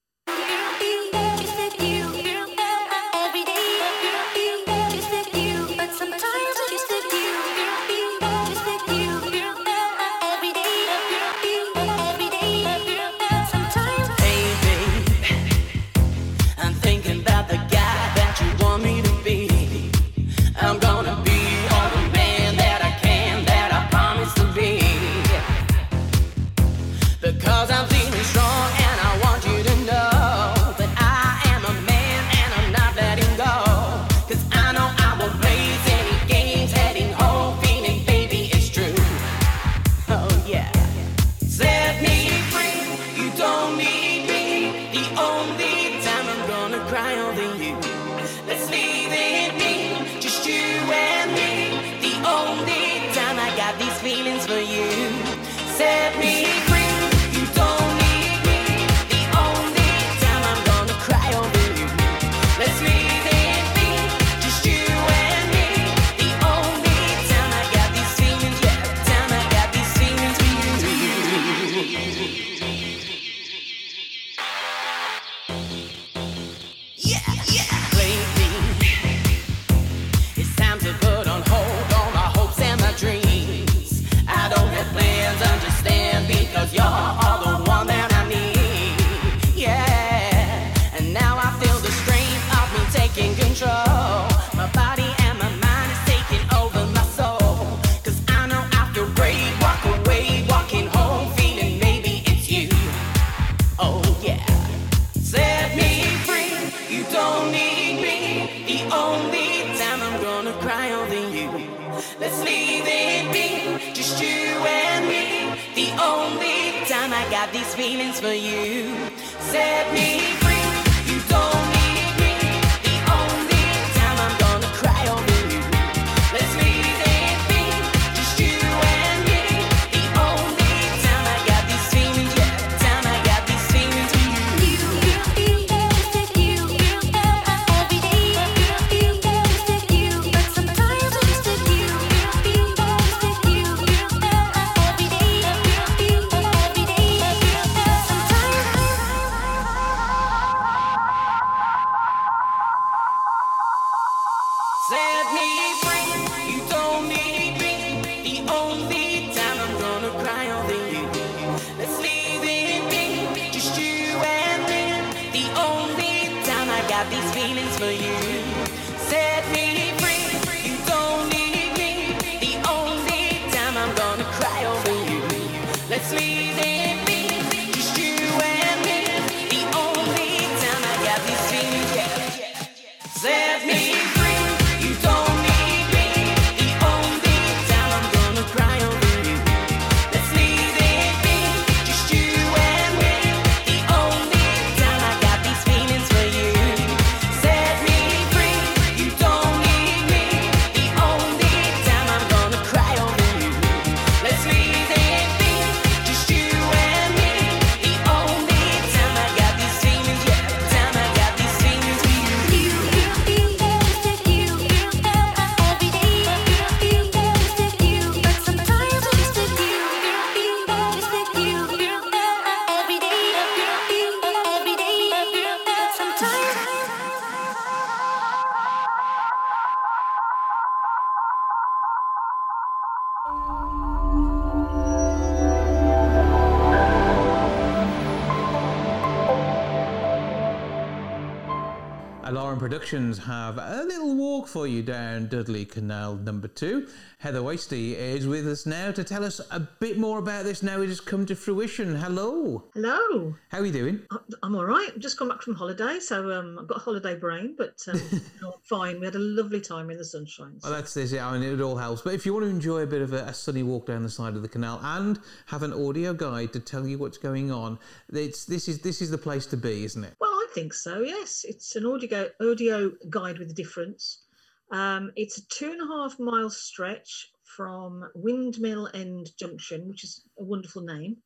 [244.50, 246.88] For you down Dudley Canal number two.
[247.20, 250.82] Heather Wastie is with us now to tell us a bit more about this now
[250.82, 251.96] it has come to fruition.
[251.96, 252.64] Hello.
[252.74, 253.36] Hello.
[253.50, 254.02] How are you doing?
[254.42, 254.90] I'm all right.
[254.92, 258.02] I've just come back from holiday, so um, I've got a holiday brain, but um,
[258.64, 259.00] fine.
[259.00, 260.60] We had a lovely time in the sunshine.
[260.64, 261.12] Well, that's this.
[261.12, 262.02] Yeah, I mean, it all helps.
[262.02, 264.10] But if you want to enjoy a bit of a, a sunny walk down the
[264.10, 267.78] side of the canal and have an audio guide to tell you what's going on,
[268.12, 270.16] it's this is this is the place to be, isn't it?
[270.20, 271.02] Well, I think so.
[271.02, 274.22] Yes, it's an audio audio guide with a difference.
[274.72, 280.24] Um, it's a two and a half mile stretch from Windmill End Junction, which is
[280.38, 281.18] a wonderful name,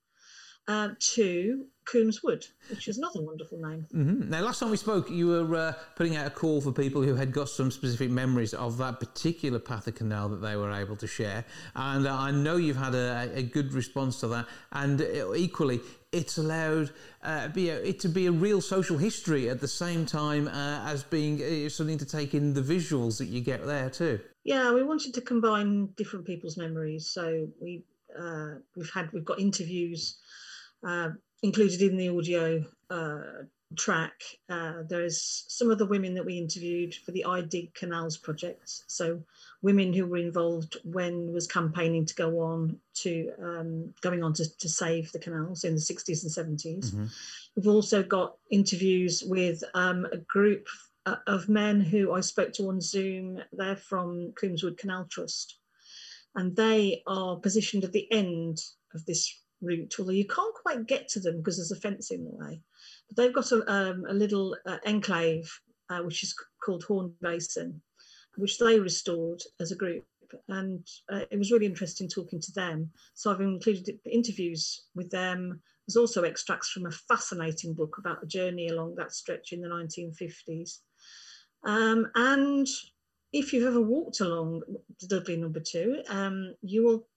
[0.68, 3.86] uh, to Coombs Wood, which is another wonderful name.
[3.92, 7.02] hmm Now, last time we spoke, you were uh, putting out a call for people
[7.02, 10.72] who had got some specific memories of that particular path of canal that they were
[10.72, 11.44] able to share,
[11.76, 14.48] and uh, I know you've had a, a good response to that.
[14.72, 15.82] And uh, equally,
[16.14, 16.92] it's allowed
[17.24, 20.86] uh, be a, it to be a real social history at the same time uh,
[20.86, 24.20] as being uh, something to take in the visuals that you get there too.
[24.44, 27.10] Yeah, we wanted to combine different people's memories.
[27.10, 27.84] So we
[28.18, 30.18] uh, we've had we've got interviews
[30.88, 31.10] uh,
[31.42, 33.46] included in the audio uh,
[33.76, 34.22] track.
[34.50, 38.84] Uh, there's some of the women that we interviewed for the I Dig Canals project.
[38.88, 39.22] So
[39.62, 44.58] women who were involved when was campaigning to go on to um, going on to,
[44.58, 46.94] to save the canals in the 60s and 70s.
[47.56, 50.68] We've also got interviews with um, a group
[51.06, 53.40] uh, of men who I spoke to on Zoom.
[53.52, 55.58] They're from Coombswood Canal Trust,
[56.36, 58.60] and they are positioned at the end
[58.94, 62.24] of this route, although you can't quite get to them because there's a fence in
[62.24, 62.60] the way.
[63.08, 65.52] But they've got a, um, a little uh, enclave,
[65.90, 67.82] uh, which is called Hawne Basin,
[68.36, 70.06] which they restored as a group.
[70.48, 72.90] And uh, it was really interesting talking to them.
[73.14, 75.62] So I've included interviews with them.
[75.88, 79.68] There's also extracts from a fascinating book about a journey along that stretch in the
[79.68, 80.80] 1950s.
[81.66, 82.68] Um, and
[83.32, 84.62] if you've ever walked along
[85.08, 87.08] Dudley number two, um, you will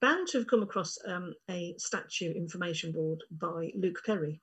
[0.00, 4.40] bound to have come across um, a statue information board by Luke Perry.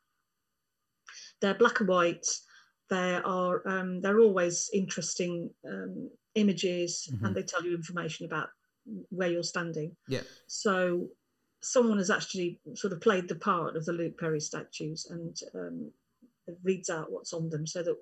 [1.41, 2.25] They're black and white.
[2.89, 8.49] They are um, they're always interesting um, images, and they tell you information about
[9.09, 9.95] where you're standing.
[10.07, 10.21] Yeah.
[10.47, 11.07] So
[11.61, 15.91] someone has actually sort of played the part of the Luke Perry statues and um,
[16.63, 17.95] reads out what's on them so that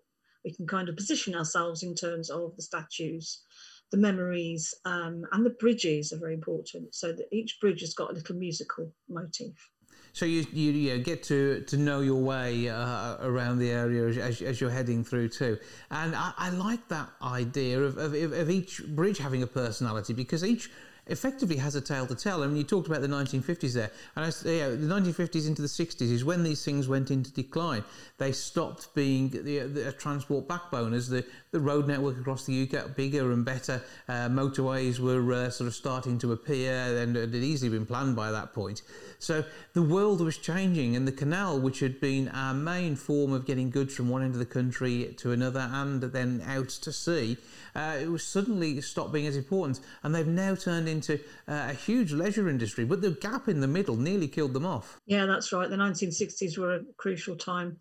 [0.43, 3.43] we can kind of position ourselves in terms of the statues,
[3.91, 6.95] the memories, um, and the bridges are very important.
[6.95, 9.69] So that each bridge has got a little musical motif.
[10.13, 14.41] So you, you, you get to, to know your way uh, around the area as,
[14.41, 15.58] as, you're heading through too.
[15.89, 20.43] And I, I like that idea of, of, of each bridge having a personality because
[20.43, 20.69] each
[21.07, 22.43] effectively has a tale to tell.
[22.43, 25.67] I mean, you talked about the 1950s there, and I, yeah, the 1950s into the
[25.67, 27.83] 60s is when these things went into decline.
[28.17, 32.71] They stopped being the, the transport backbone as the, the road network across the UK
[32.71, 33.81] got bigger and better.
[34.07, 38.15] Uh, motorways were uh, sort of starting to appear, and it had easily been planned
[38.15, 38.81] by that point.
[39.19, 43.45] So the world was changing, and the canal, which had been our main form of
[43.45, 47.37] getting goods from one end of the country to another and then out to sea,
[47.75, 51.15] uh, it was suddenly stopped being as important, and they've now turned into
[51.47, 52.86] uh, a huge leisure industry.
[52.86, 54.99] But the gap in the middle nearly killed them off.
[55.05, 55.69] Yeah, that's right.
[55.69, 57.77] The 1960s were a crucial time.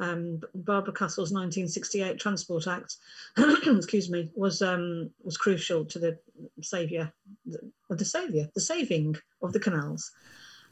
[0.00, 2.96] Um, Barbara Castle's 1968 Transport Act,
[3.66, 6.18] excuse me, was um, was crucial to the
[6.62, 7.12] saviour,
[7.46, 7.58] the,
[7.90, 10.12] the saviour, the saving of the canals.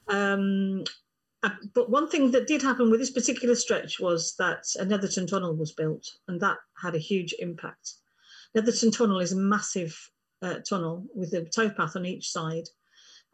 [0.08, 0.84] Um,
[1.42, 5.26] uh, but one thing that did happen with this particular stretch was that a Netherton
[5.26, 7.94] Tunnel was built, and that had a huge impact.
[8.54, 9.96] Netherton Tunnel is a massive
[10.42, 12.64] uh, tunnel with a towpath on each side.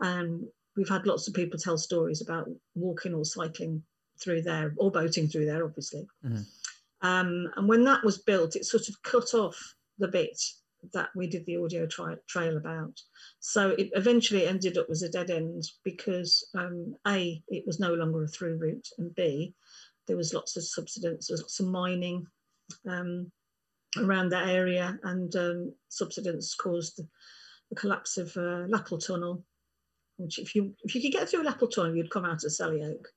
[0.00, 0.44] And
[0.76, 3.82] we've had lots of people tell stories about walking or cycling
[4.22, 6.06] through there or boating through there, obviously.
[6.24, 6.42] Mm-hmm.
[7.06, 9.58] Um, and when that was built, it sort of cut off
[9.98, 10.40] the bit
[10.92, 13.00] that we did the audio tri- trail about.
[13.40, 17.94] So it eventually ended up as a dead end because um, A, it was no
[17.94, 19.54] longer a through route, and B,
[20.06, 22.26] there was lots of subsidence, there was lots of mining.
[22.88, 23.30] Um,
[23.98, 27.08] around that area, and um, subsidence caused the,
[27.74, 29.42] collapse of uh, Lapal Tunnel.
[30.18, 32.86] Which, if you if you could get through Lapal Tunnel, you'd come out of Selly
[32.86, 33.08] Oak,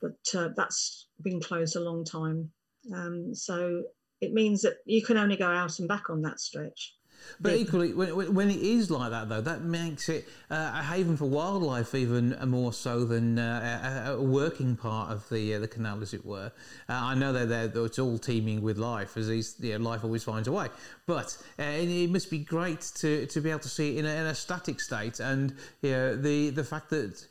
[0.00, 2.50] but uh, that's been closed a long time.
[2.94, 3.84] Um, so
[4.20, 6.97] it means that you can only go out and back on that stretch.
[7.40, 11.16] But equally, when, when it is like that, though, that makes it uh, a haven
[11.16, 15.68] for wildlife even more so than uh, a, a, working part of the uh, the
[15.68, 16.52] canal, as it were.
[16.88, 20.24] Uh, I know that it's all teeming with life, as these, you know, life always
[20.24, 20.68] finds a way.
[21.06, 24.14] But uh, it must be great to, to be able to see it in a,
[24.14, 27.24] in a static state, and you know, the the fact that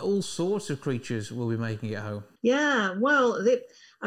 [0.00, 2.24] all sorts of creatures will be making it home.
[2.42, 3.42] Yeah, well.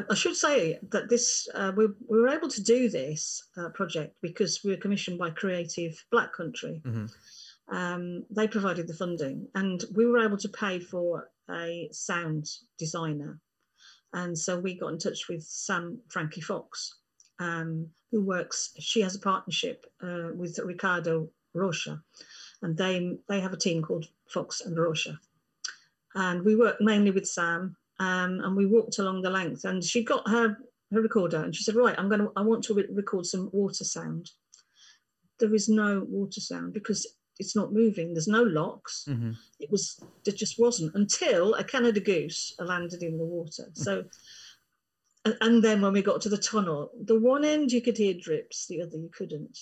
[0.10, 4.16] I should say that this uh, we, we, were able to do this uh, project
[4.22, 6.82] because we were commissioned by Creative Black Country.
[6.86, 7.76] Mm-hmm.
[7.76, 13.40] Um, they provided the funding, and we were able to pay for a sound designer.
[14.14, 16.96] And so we got in touch with Sam Frankie Fox,
[17.40, 18.74] um, who works.
[18.80, 22.02] She has a partnership uh, with Ricardo Rocha,
[22.62, 25.20] and they they have a team called Fox and Rocha.
[26.16, 30.04] And we work mainly with Sam um, and we walked along the length and she
[30.04, 30.58] got her
[30.92, 33.50] her recorder and she said right i'm going to i want to re- record some
[33.52, 34.32] water sound.
[35.40, 37.06] There is no water sound because
[37.40, 38.14] it's not moving.
[38.14, 39.06] There's no locks.
[39.08, 39.32] Mm-hmm.
[39.60, 43.66] it was it just wasn't until a canada goose landed in the water.
[43.72, 43.78] Mm.
[43.78, 44.04] so
[45.26, 48.14] and, and then when we got to the tunnel the one end you could hear
[48.14, 49.58] drips the other you couldn't.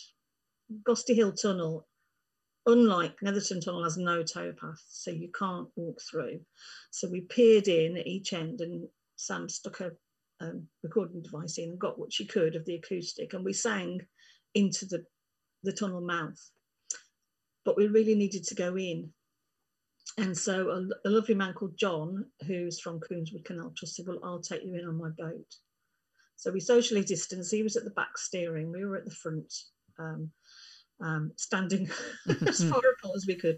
[0.84, 1.88] Gosty hill tunnel
[2.65, 6.39] unlike Netherton Tunnel has no towpath, so you can't walk through.
[6.91, 9.91] So we peered in at each end and Sam stuck a
[10.41, 14.01] um, recording device in and got what she could of the acoustic and we sang
[14.54, 15.06] into the,
[15.63, 16.49] the tunnel mouth.
[17.63, 19.10] But we really needed to go in.
[20.17, 24.19] And so a, a lovely man called John, who's from Coombeswood Canal Trust, said, well,
[24.23, 25.56] I'll take you in on my boat.
[26.36, 27.54] So we socially distanced.
[27.54, 29.51] He was at the back steering, we were at the front.
[29.97, 30.32] Um,
[31.01, 31.89] um, standing
[32.47, 33.58] as far apart as we could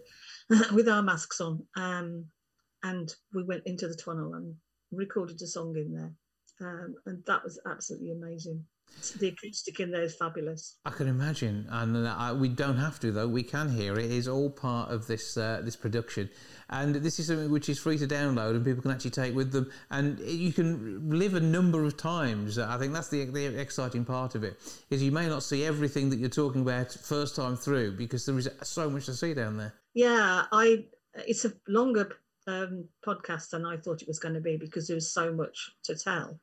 [0.74, 1.64] with our masks on.
[1.76, 2.26] Um,
[2.84, 4.56] and we went into the tunnel and
[4.92, 6.14] recorded a song in there.
[6.60, 8.66] Um, and that was absolutely amazing.
[9.20, 10.78] The acoustic in there is fabulous.
[10.86, 13.28] I can imagine, and uh, we don't have to though.
[13.28, 14.06] We can hear it.
[14.06, 16.30] It is all part of this uh, this production,
[16.70, 19.52] and this is something which is free to download and people can actually take with
[19.52, 22.58] them, and you can live a number of times.
[22.58, 26.10] I think that's the, the exciting part of it is you may not see everything
[26.10, 29.58] that you're talking about first time through because there is so much to see down
[29.58, 29.74] there.
[29.94, 30.86] Yeah, I.
[31.26, 32.12] It's a longer
[32.48, 35.72] um, podcast than I thought it was going to be because there was so much
[35.84, 36.40] to tell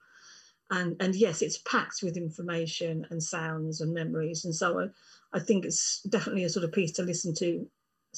[0.75, 4.45] and and yes it's packed with information and sounds and memories.
[4.45, 4.87] And so I,
[5.33, 7.67] I think it's definitely a sort of piece to listen to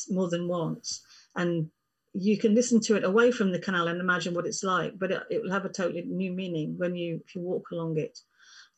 [0.08, 1.02] more than once.
[1.34, 1.70] And
[2.14, 5.10] you can listen to it away from the canal and imagine what it's like but
[5.10, 8.18] it, it will have a totally new meaning when you if you walk along it.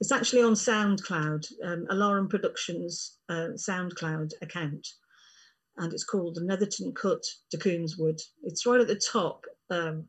[0.01, 4.87] It's actually on soundcloud um, alarum productions uh, soundcloud account.
[5.77, 8.21] And it's called the netherton cut to Coombeswood.
[8.43, 10.09] it's right at the top um,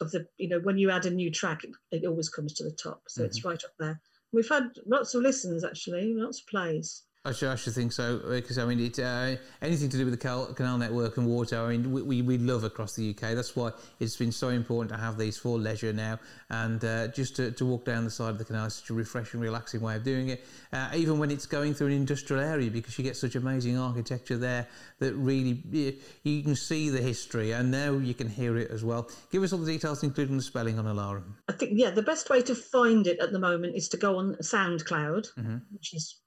[0.00, 2.64] of the you know when you add a new track it, it always comes to
[2.64, 3.02] the top.
[3.08, 3.26] So mm-hmm.
[3.26, 4.00] it's right up there.
[4.32, 8.18] We've had lots of listens actually lots of plays I should, I should think so
[8.18, 11.58] because I mean, it, uh, anything to do with the canal, canal network and water.
[11.58, 13.34] I mean, we, we, we love across the UK.
[13.34, 17.34] That's why it's been so important to have these for leisure now, and uh, just
[17.36, 19.96] to, to walk down the side of the canal is such a refreshing, relaxing way
[19.96, 20.44] of doing it.
[20.70, 24.36] Uh, even when it's going through an industrial area, because you get such amazing architecture
[24.36, 24.66] there
[24.98, 25.94] that really you,
[26.24, 29.08] you can see the history, and now you can hear it as well.
[29.32, 31.36] Give us all the details, including the spelling on Alarum.
[31.48, 34.18] I think yeah, the best way to find it at the moment is to go
[34.18, 35.28] on SoundCloud,
[35.72, 36.20] which is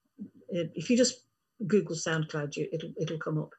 [0.50, 1.24] if you just
[1.66, 3.54] Google SoundCloud, you, it'll it'll come up,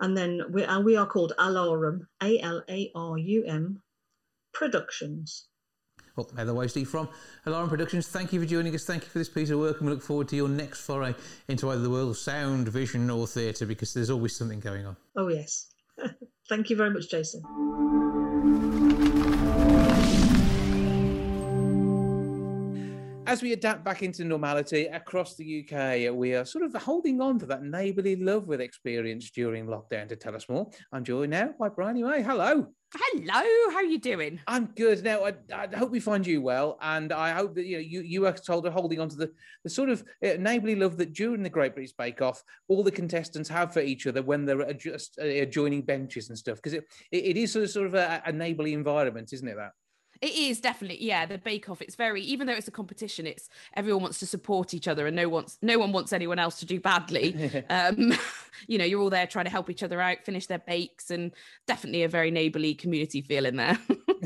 [0.00, 3.82] and then we and we are called Alarum, A L A R U M,
[4.52, 5.46] Productions.
[6.16, 7.08] Well, Heather Wastie from
[7.46, 8.84] Alarum Productions, thank you for joining us.
[8.84, 11.14] Thank you for this piece of work, and we look forward to your next foray
[11.48, 14.96] into either the world of sound, vision, or theatre because there's always something going on.
[15.16, 15.68] Oh yes,
[16.48, 17.99] thank you very much, Jason.
[23.30, 27.38] As we adapt back into normality across the UK, we are sort of holding on
[27.38, 30.08] to that neighbourly love we've experienced during lockdown.
[30.08, 32.22] To tell us more, I'm joined now by Briony May.
[32.22, 32.66] Hello.
[32.92, 34.40] Hello, how are you doing?
[34.48, 35.04] I'm good.
[35.04, 38.00] Now, I, I hope we find you well, and I hope that you know you
[38.00, 39.30] you are told of holding on to the,
[39.62, 42.90] the sort of uh, neighbourly love that during the Great British Bake Off, all the
[42.90, 46.84] contestants have for each other when they're just uh, adjoining benches and stuff, because it,
[47.12, 49.54] it, it is sort of, sort of a, a neighbourly environment, isn't it?
[49.54, 49.70] That.
[50.22, 51.80] It is definitely, yeah, the Bake Off.
[51.80, 55.16] It's very, even though it's a competition, it's everyone wants to support each other, and
[55.16, 57.64] no wants, no one wants anyone else to do badly.
[57.70, 58.12] um,
[58.66, 61.32] you know, you're all there trying to help each other out, finish their bakes, and
[61.66, 63.78] definitely a very neighbourly community feel in there.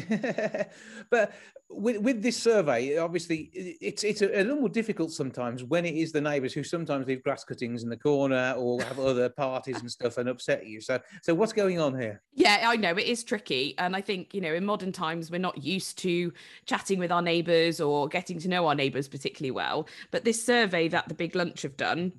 [1.11, 1.33] but
[1.71, 5.95] with, with this survey, obviously, it's it's a, a, little more difficult sometimes when it
[5.95, 9.81] is the neighbours who sometimes leave grass cuttings in the corner or have other parties
[9.81, 10.81] and stuff and upset you.
[10.81, 12.23] So, so what's going on here?
[12.33, 15.39] Yeah, I know it is tricky, and I think you know in modern times we're
[15.39, 16.33] not used to
[16.67, 19.89] chatting with our neighbours or getting to know our neighbours particularly well.
[20.11, 22.12] But this survey that the Big Lunch have done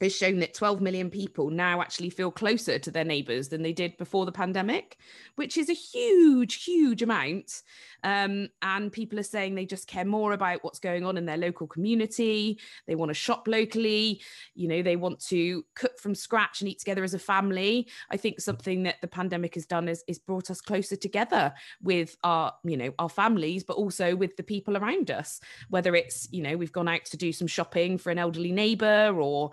[0.00, 3.72] has shown that 12 million people now actually feel closer to their neighbours than they
[3.72, 4.98] did before the pandemic,
[5.36, 7.62] which is a huge, huge amount.
[8.02, 11.36] Um, and people are saying they just care more about what's going on in their
[11.36, 12.58] local community.
[12.86, 14.20] They want to shop locally.
[14.54, 17.88] You know, they want to cook from scratch and eat together as a family.
[18.10, 22.16] I think something that the pandemic has done is, is brought us closer together with
[22.24, 25.40] our, you know, our families, but also with the people around us.
[25.70, 29.14] Whether it's, you know, we've gone out to do some shopping for an elderly neighbour
[29.18, 29.52] or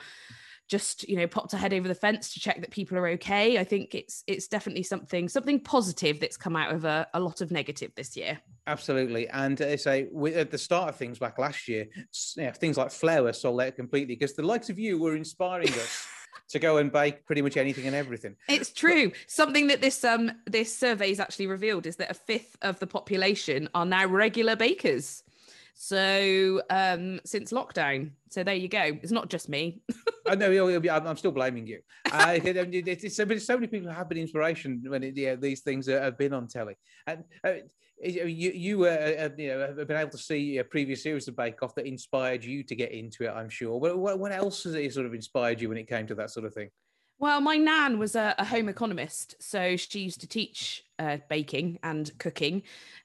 [0.72, 3.60] just you know popped a head over the fence to check that people are okay
[3.60, 7.42] i think it's it's definitely something something positive that's come out of a, a lot
[7.42, 11.38] of negative this year absolutely and i say we, at the start of things back
[11.38, 11.86] last year
[12.38, 15.68] you know, things like flour sold out completely because the likes of you were inspiring
[15.74, 16.08] us
[16.50, 18.36] to go and bake pretty much anything and everything.
[18.48, 19.12] It's true.
[19.28, 22.88] Something that this um this survey has actually revealed is that a fifth of the
[22.88, 25.24] population are now regular bakers.
[25.74, 28.12] So um since lockdown.
[28.30, 28.98] So there you go.
[29.02, 29.82] It's not just me.
[30.28, 30.52] I know.
[30.88, 31.80] I'm still blaming you.
[32.12, 36.18] Uh, it's, so, so many people have been inspiration when it, yeah, these things have
[36.18, 36.76] been on telly.
[37.08, 37.54] And uh,
[38.04, 41.62] you you uh, you know have been able to see a previous series of Bake
[41.62, 43.32] Off that inspired you to get into it.
[43.32, 43.78] I'm sure.
[43.78, 46.46] What, what else has it sort of inspired you when it came to that sort
[46.46, 46.70] of thing?
[47.22, 51.78] Well, my nan was a, a home economist, so she used to teach uh, baking
[51.84, 52.64] and cooking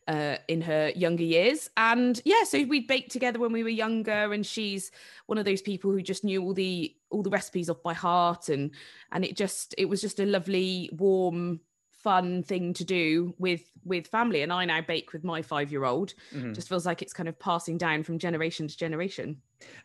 [0.09, 1.69] uh, in her younger years.
[1.77, 4.33] And yeah, so we'd bake together when we were younger.
[4.33, 4.91] And she's
[5.27, 8.49] one of those people who just knew all the all the recipes off by heart,
[8.49, 8.71] and
[9.13, 11.61] and it just it was just a lovely, warm
[12.07, 14.43] fun thing to do with with family.
[14.43, 16.53] And i now bake with my five year old mm-hmm.
[16.53, 19.39] just feels like it's kind of passing down from generation to generation.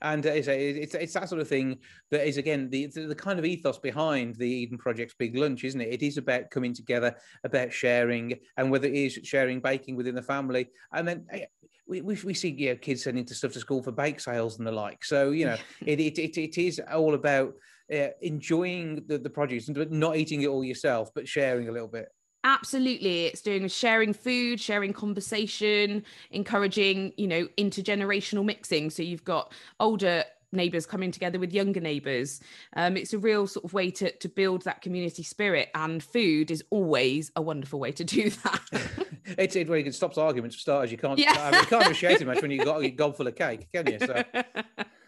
[0.03, 1.79] And uh, it's, it's, it's that sort of thing
[2.11, 5.81] that is again the the kind of ethos behind the eden project's big lunch isn't
[5.81, 5.91] it?
[5.91, 10.21] It is about coming together about sharing and whether it is sharing baking within the
[10.21, 10.69] family.
[10.93, 11.45] And then eh,
[11.87, 14.59] we, we, we see you know, kids sending to stuff to school for bake sales
[14.59, 15.03] and the like.
[15.03, 15.57] So you know
[15.87, 17.55] it, it, it, it is all about
[17.91, 21.87] uh, enjoying the, the produce and not eating it all yourself, but sharing a little
[21.87, 22.09] bit.
[22.43, 23.25] Absolutely.
[23.25, 28.89] It's doing sharing food, sharing conversation, encouraging, you know, intergenerational mixing.
[28.89, 32.41] So you've got older neighbours coming together with younger neighbours.
[32.75, 36.51] Um, it's a real sort of way to, to build that community spirit, and food
[36.51, 38.61] is always a wonderful way to do that.
[39.37, 40.91] it's it where you can stop arguments for starters.
[40.91, 41.35] You can't, yeah.
[41.37, 43.67] I mean, you can't appreciate it much when you've got a gob full of cake,
[43.73, 43.99] can you?
[43.99, 44.23] So.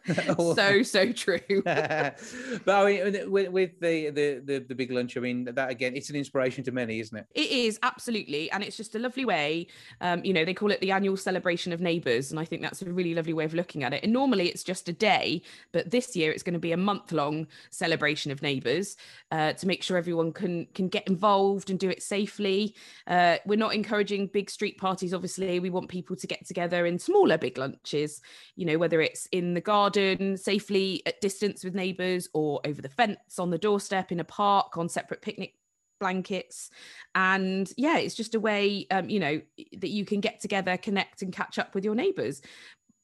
[0.37, 1.39] so so true.
[1.63, 5.95] but I mean, with, with the, the, the the big lunch, I mean that again,
[5.95, 7.25] it's an inspiration to many, isn't it?
[7.33, 9.67] It is absolutely, and it's just a lovely way.
[10.01, 12.81] Um, you know, they call it the annual celebration of neighbours, and I think that's
[12.81, 14.03] a really lovely way of looking at it.
[14.03, 15.41] And normally it's just a day,
[15.71, 18.97] but this year it's going to be a month long celebration of neighbours
[19.31, 22.75] uh, to make sure everyone can can get involved and do it safely.
[23.07, 25.13] Uh, we're not encouraging big street parties.
[25.13, 28.21] Obviously, we want people to get together in smaller big lunches.
[28.57, 32.81] You know, whether it's in the garden garden safely at distance with neighbours or over
[32.81, 35.55] the fence on the doorstep in a park on separate picnic
[35.99, 36.69] blankets.
[37.15, 39.41] And yeah it's just a way um, you know
[39.77, 42.41] that you can get together connect and catch up with your neighbors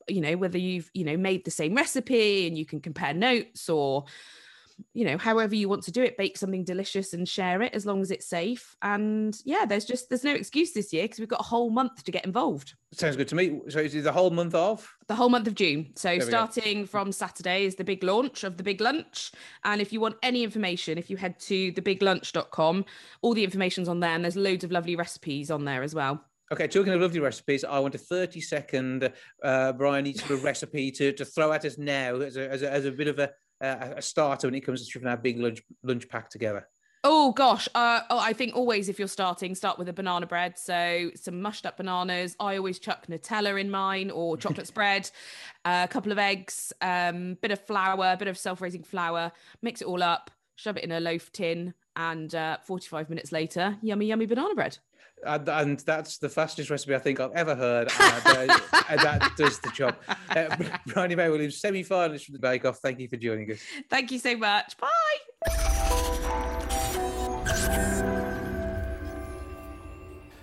[0.08, 3.70] you know whether you've you know made the same recipe and you can compare notes
[3.70, 4.06] or
[4.94, 7.86] you know however you want to do it bake something delicious and share it as
[7.86, 11.28] long as it's safe and yeah there's just there's no excuse this year because we've
[11.28, 13.62] got a whole month to get involved Sounds good to me.
[13.70, 14.96] So is it the whole month of?
[15.08, 15.92] the whole month of June.
[15.96, 16.26] So we go.
[16.26, 19.32] starting from Saturday is the big launch of the big lunch.
[19.64, 22.86] And if you want any information, if you head to thebiglunch.com,
[23.22, 26.24] all the information's on there and there's loads of lovely recipes on there as well.
[26.52, 29.12] Okay, talking of lovely recipes, I want a 30 second
[29.44, 32.62] uh, Brian each sort of recipe to, to throw at us now as a, as
[32.62, 33.32] a, as a bit of a,
[33.62, 36.68] a, a starter when it comes to stripping our big lunch lunch pack together.
[37.06, 40.58] Oh gosh, uh, oh, I think always if you're starting, start with a banana bread.
[40.58, 42.36] So some mushed up bananas.
[42.42, 45.10] I always chuck Nutella in mine or chocolate spread,
[45.64, 49.32] a couple of eggs, um, bit of flour, a bit of self-raising flour.
[49.62, 53.78] Mix it all up, shove it in a loaf tin, and uh, 45 minutes later,
[53.82, 54.78] yummy, yummy banana bread.
[55.26, 57.92] And, and that's the fastest recipe I think I've ever heard.
[58.00, 58.60] And, uh,
[58.90, 59.96] and that does the job.
[60.30, 60.56] Uh,
[60.88, 62.78] Briony May Williams, semi finalist from the Bake Off.
[62.78, 63.60] Thank you for joining us.
[63.90, 64.76] Thank you so much.
[64.78, 64.90] Bye.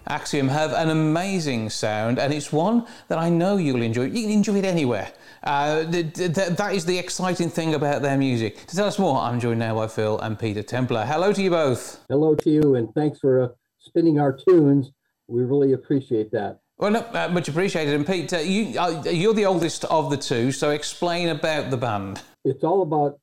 [0.08, 4.04] Axiom have an amazing sound, and it's one that I know you'll enjoy.
[4.04, 5.10] You can enjoy it anywhere.
[5.42, 8.66] Uh, th- th- that is the exciting thing about their music.
[8.66, 11.04] To tell us more, I'm joined now by Phil and Peter Templar.
[11.04, 12.04] Hello to you both.
[12.08, 13.48] Hello to you, and thanks for uh,
[13.86, 14.92] spinning our tunes.
[15.28, 16.60] We really appreciate that.
[16.78, 17.94] Well, no, uh, much appreciated.
[17.94, 21.76] And Pete, uh, you, uh, you're the oldest of the two, so explain about the
[21.78, 22.22] band.
[22.44, 23.18] It's all about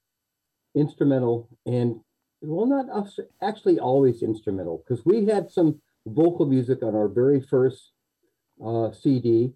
[0.76, 2.00] instrumental and,
[2.42, 3.08] well, not
[3.42, 7.92] actually always instrumental, because we had some vocal music on our very first
[8.66, 9.54] uh, CD,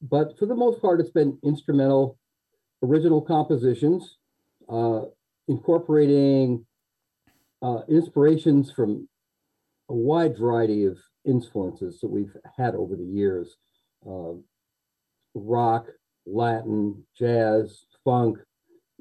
[0.00, 2.18] but for the most part, it's been instrumental,
[2.82, 4.16] original compositions,
[4.68, 5.02] uh,
[5.48, 6.64] incorporating
[7.62, 9.08] uh, inspirations from
[9.90, 13.56] a wide variety of influences that we've had over the years
[14.08, 14.32] uh,
[15.34, 15.86] rock,
[16.26, 18.38] Latin, jazz, funk.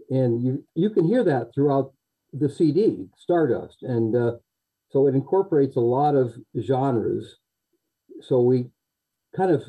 [0.10, 1.94] And you, you can hear that throughout
[2.34, 3.84] the CD, Stardust.
[3.84, 4.32] And uh,
[4.90, 7.38] so it incorporates a lot of genres.
[8.22, 8.66] So we
[9.36, 9.64] kind of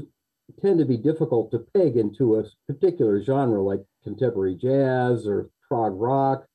[0.61, 5.93] tend to be difficult to peg into a particular genre like contemporary jazz or prog
[5.95, 6.47] rock,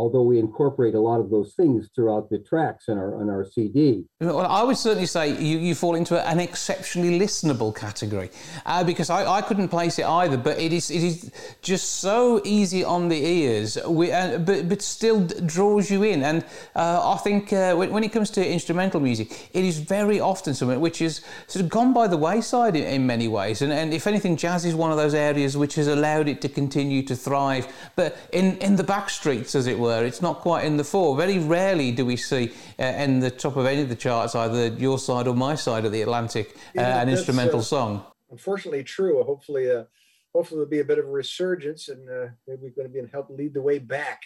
[0.00, 3.44] although we incorporate a lot of those things throughout the tracks in our on our
[3.44, 4.04] CD.
[4.20, 8.30] Well, I would certainly say you, you fall into an exceptionally listenable category
[8.64, 11.30] uh, because I, I couldn't place it either, but it is it is
[11.60, 15.20] just so easy on the ears, we, uh, but but still
[15.56, 16.22] draws you in.
[16.22, 16.44] And
[16.74, 20.54] uh, I think uh, when, when it comes to instrumental music, it is very often
[20.54, 23.60] something which is sort of gone by the wayside in, in many ways.
[23.60, 26.48] And, and if anything, jazz is one of those areas which has allowed it to
[26.48, 29.89] continue to thrive, but in in the back streets, as it were.
[30.04, 31.16] It's not quite in the fore.
[31.16, 34.68] Very rarely do we see uh, in the top of any of the charts, either
[34.68, 38.04] your side or my side of the Atlantic, uh, Yeah, an instrumental uh, song.
[38.30, 39.22] unfortunately true.
[39.24, 39.84] Hopefully, uh,
[40.34, 43.00] hopefully there'll be a bit of a resurgence, and uh, maybe we're going to be
[43.00, 44.22] to help lead the way back.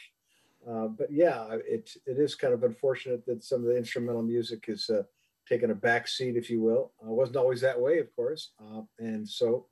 [0.69, 4.65] Uh, but yeah, it it is kind of unfortunate that some of the instrumental music
[4.69, 5.03] is uh,
[5.47, 6.93] taken a back seat, if you will.
[7.03, 9.67] Uh, wasn't always that way, of course, uh, and so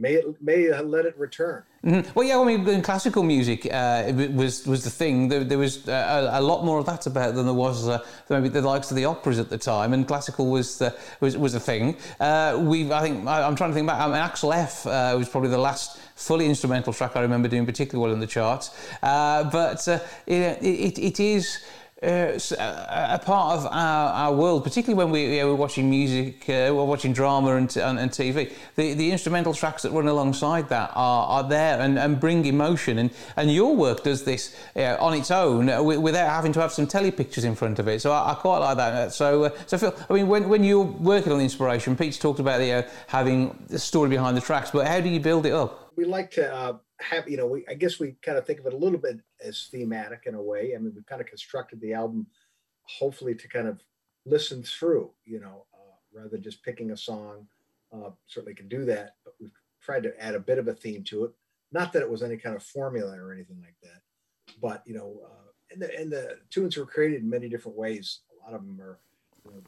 [0.00, 1.62] may it may uh, let it return.
[1.84, 2.14] Mhm.
[2.14, 5.28] Well, yeah, I mean, classical music uh, was was the thing.
[5.28, 8.04] There, there was uh, a, a lot more of that about than there was uh,
[8.28, 11.54] maybe the likes of the operas at the time, and classical was the, was was
[11.54, 11.96] a thing.
[12.18, 14.00] Uh, we, I think, I, I'm trying to think back.
[14.00, 17.64] I mean, Axel F uh, was probably the last fully instrumental track I remember doing
[17.64, 18.70] particularly well in the charts.
[19.02, 19.86] Uh, but
[20.26, 21.60] it, it, it is.
[22.02, 26.72] Uh, a part of our, our world, particularly when we, know, we're watching music, uh,
[26.72, 28.50] we're watching drama and, and, and TV.
[28.76, 32.96] The, the instrumental tracks that run alongside that are, are there and, and bring emotion.
[32.96, 36.72] And, and your work does this uh, on its own uh, without having to have
[36.72, 38.00] some telly pictures in front of it.
[38.00, 39.12] So I, I quite like that.
[39.12, 42.60] So, uh, so Phil, I mean, when, when you're working on inspiration, Pete's talked about
[42.60, 45.92] the, uh, having the story behind the tracks, but how do you build it up?
[45.96, 48.66] We like to uh, have, you know, we I guess we kind of think of
[48.66, 50.74] it a little bit as thematic in a way.
[50.74, 52.26] I mean, we kind of constructed the album
[52.82, 53.80] hopefully to kind of
[54.26, 57.46] listen through, you know, uh, rather than just picking a song.
[57.92, 61.02] Uh, certainly can do that, but we've tried to add a bit of a theme
[61.02, 61.32] to it.
[61.72, 64.02] Not that it was any kind of formula or anything like that,
[64.60, 68.20] but you know, uh, and the and the tunes were created in many different ways.
[68.32, 68.98] A lot of them are,
[69.44, 69.62] you know,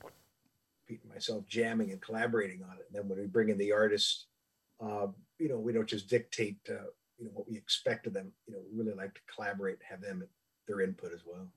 [0.86, 2.86] Pete and myself jamming and collaborating on it.
[2.88, 4.26] And then when we bring in the artists,
[4.80, 5.06] uh,
[5.38, 8.32] you know, we don't just dictate, uh, you know, what we expect of them.
[8.46, 10.26] You know, we really like to collaborate, and have them
[10.66, 11.48] their input as well.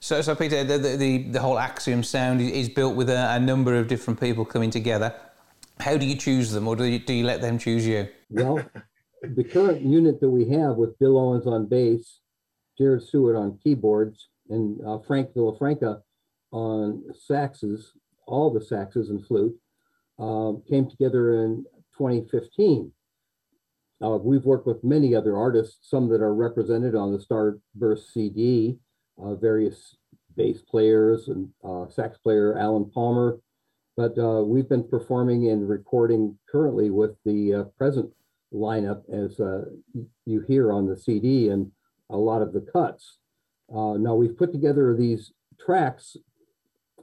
[0.00, 3.34] So, so Peter, the, the, the, the whole Axiom sound is, is built with a,
[3.34, 5.14] a number of different people coming together.
[5.78, 8.08] How do you choose them, or do you, do you let them choose you?
[8.30, 8.64] Well,
[9.22, 12.20] the current unit that we have with Bill Owens on bass,
[12.76, 16.02] Jared Stewart on keyboards, and uh, Frank Villafranca
[16.50, 17.86] on saxes,
[18.26, 19.56] all the saxes and flute,
[20.18, 21.64] um, came together in
[21.96, 22.92] 2015.
[24.02, 28.78] Uh, we've worked with many other artists, some that are represented on the Starburst CD,
[29.22, 29.96] uh, various
[30.36, 33.38] bass players and uh, sax player Alan Palmer.
[33.96, 38.10] But uh, we've been performing and recording currently with the uh, present
[38.52, 39.66] lineup as uh,
[40.26, 41.70] you hear on the CD and
[42.10, 43.18] a lot of the cuts.
[43.70, 45.32] now we've put together these
[45.64, 46.16] tracks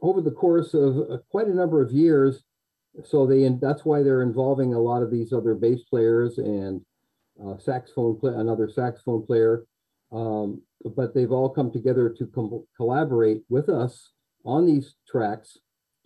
[0.02, 2.44] over the course of quite a number of years
[3.06, 6.82] so they and that's why they're involving a lot of these other bass players and
[7.44, 9.66] uh, saxophone play, another saxophone player.
[10.12, 10.62] Um,
[10.96, 14.12] but they've all come together to com- collaborate with us
[14.46, 15.58] on these tracks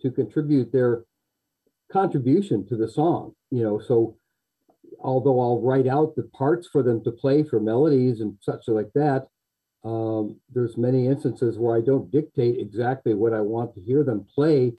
[0.02, 1.04] to contribute their
[1.90, 3.78] contribution to the song you know?
[3.78, 4.16] So
[5.00, 8.90] although i'll write out the parts for them to play for melodies and such like
[8.94, 9.26] that
[9.84, 14.24] um, there's many instances where i don't dictate exactly what i want to hear them
[14.34, 14.72] play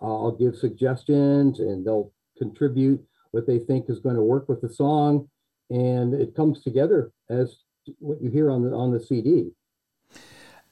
[0.00, 4.68] I'll give suggestions and they'll contribute what they think is going to work with the
[4.68, 5.28] song.
[5.70, 7.56] And it comes together as
[7.98, 9.50] what you hear on the, on the CD.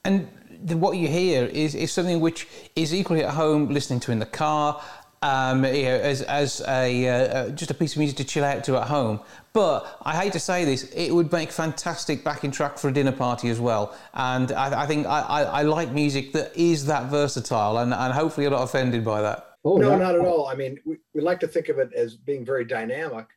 [0.03, 0.27] And
[0.63, 4.19] the, what you hear is, is something which is equally at home listening to in
[4.19, 4.81] the car,
[5.21, 8.63] um, you know, as, as a, uh, just a piece of music to chill out
[8.65, 9.19] to at home.
[9.55, 13.13] But I hate to say this, it would make fantastic backing track for a dinner
[13.13, 13.95] party as well.
[14.13, 18.13] And I, I think I, I, I, like music that is that versatile, and, and
[18.13, 19.51] hopefully you're not offended by that.
[19.63, 20.47] Oh, no, not at all.
[20.47, 23.27] I mean, we, we like to think of it as being very dynamic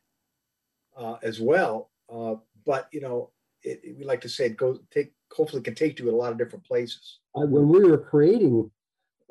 [0.97, 1.89] uh, as well.
[2.13, 3.31] Uh, but, you know,
[3.63, 6.17] it, it, we like to say it goes, take, hopefully can take you to a
[6.17, 7.19] lot of different places.
[7.33, 8.69] when we were creating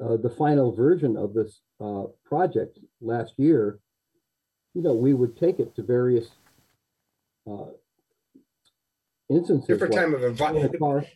[0.03, 3.79] uh, the final version of this uh, project last year,
[4.73, 6.31] you know, we would take it to various
[7.49, 9.67] uh, instances.
[9.67, 11.07] Different like time of environment.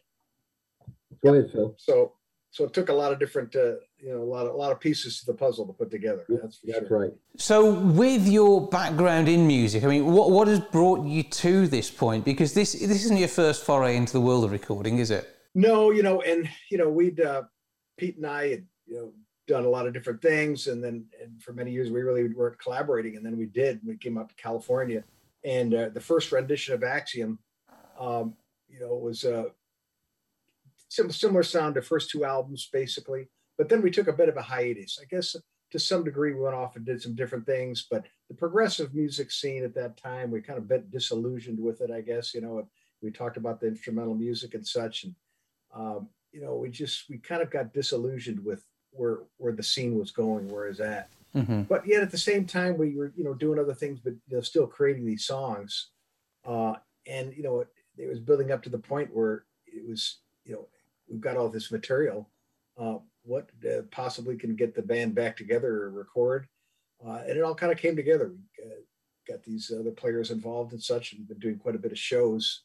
[1.24, 1.74] Go ahead, Phil.
[1.78, 2.12] So,
[2.50, 4.72] so it took a lot of different, uh, you know, a lot of a lot
[4.72, 6.24] of pieces to the puzzle to put together.
[6.28, 6.98] That's for That's sure.
[6.98, 7.12] right.
[7.36, 11.90] So, with your background in music, I mean, what what has brought you to this
[11.90, 12.24] point?
[12.24, 15.28] Because this this isn't your first foray into the world of recording, is it?
[15.54, 17.42] No, you know, and you know, we'd uh,
[17.96, 19.12] Pete and I had you know
[19.46, 22.58] done a lot of different things, and then and for many years we really weren't
[22.58, 23.80] collaborating, and then we did.
[23.84, 25.04] We came up to California,
[25.44, 27.38] and uh, the first rendition of Axiom,
[27.98, 28.34] um,
[28.68, 29.48] you know, was a uh,
[30.88, 33.28] similar, sound to first two albums, basically.
[33.58, 34.98] But then we took a bit of a hiatus.
[35.00, 35.36] I guess
[35.70, 37.86] to some degree we went off and did some different things.
[37.90, 41.90] But the progressive music scene at that time, we kind of bit disillusioned with it.
[41.90, 42.68] I guess you know
[43.02, 45.14] we talked about the instrumental music and such, and
[45.74, 49.98] um, you know we just we kind of got disillusioned with where where the scene
[49.98, 51.08] was going, where is it's at.
[51.36, 51.62] Mm-hmm.
[51.62, 54.36] But yet at the same time, we were you know doing other things, but you
[54.36, 55.88] know, still creating these songs.
[56.44, 56.74] Uh,
[57.06, 60.52] and you know it, it, was building up to the point where it was you
[60.52, 60.68] know
[61.08, 62.28] we've got all this material.
[62.78, 66.48] Uh, what uh, possibly can get the band back together or record?
[67.04, 68.32] Uh, and it all kind of came together.
[68.58, 68.74] We uh,
[69.28, 72.62] got these other players involved and such, and been doing quite a bit of shows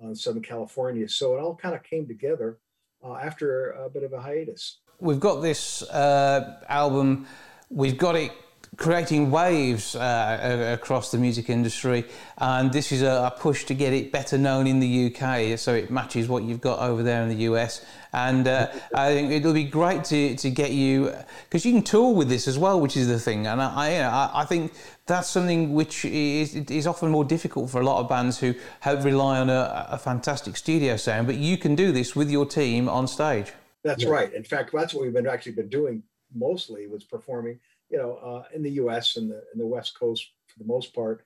[0.00, 1.08] in Southern California.
[1.08, 2.58] So it all kind of came together
[3.04, 4.78] uh, after a bit of a hiatus.
[5.00, 7.26] We've got this uh, album
[7.70, 8.32] we've got it
[8.76, 12.04] creating waves uh, across the music industry,
[12.38, 15.90] and this is a, push to get it better known in the UK, so it
[15.90, 17.84] matches what you've got over there in the US.
[18.12, 21.12] And uh, I think it'll be great to, to get you
[21.44, 23.46] because you can tour with this as well, which is the thing.
[23.46, 24.72] And I, you know, I, I, think
[25.06, 29.04] that's something which is, is often more difficult for a lot of bands who have
[29.04, 31.26] rely on a, a fantastic studio sound.
[31.26, 33.52] But you can do this with your team on stage.
[33.84, 34.10] That's yeah.
[34.10, 34.32] right.
[34.32, 36.02] In fact, that's what we've been actually been doing
[36.34, 37.58] mostly was performing,
[37.90, 39.16] you know, uh, in the U.S.
[39.16, 41.24] and the in the West Coast for the most part.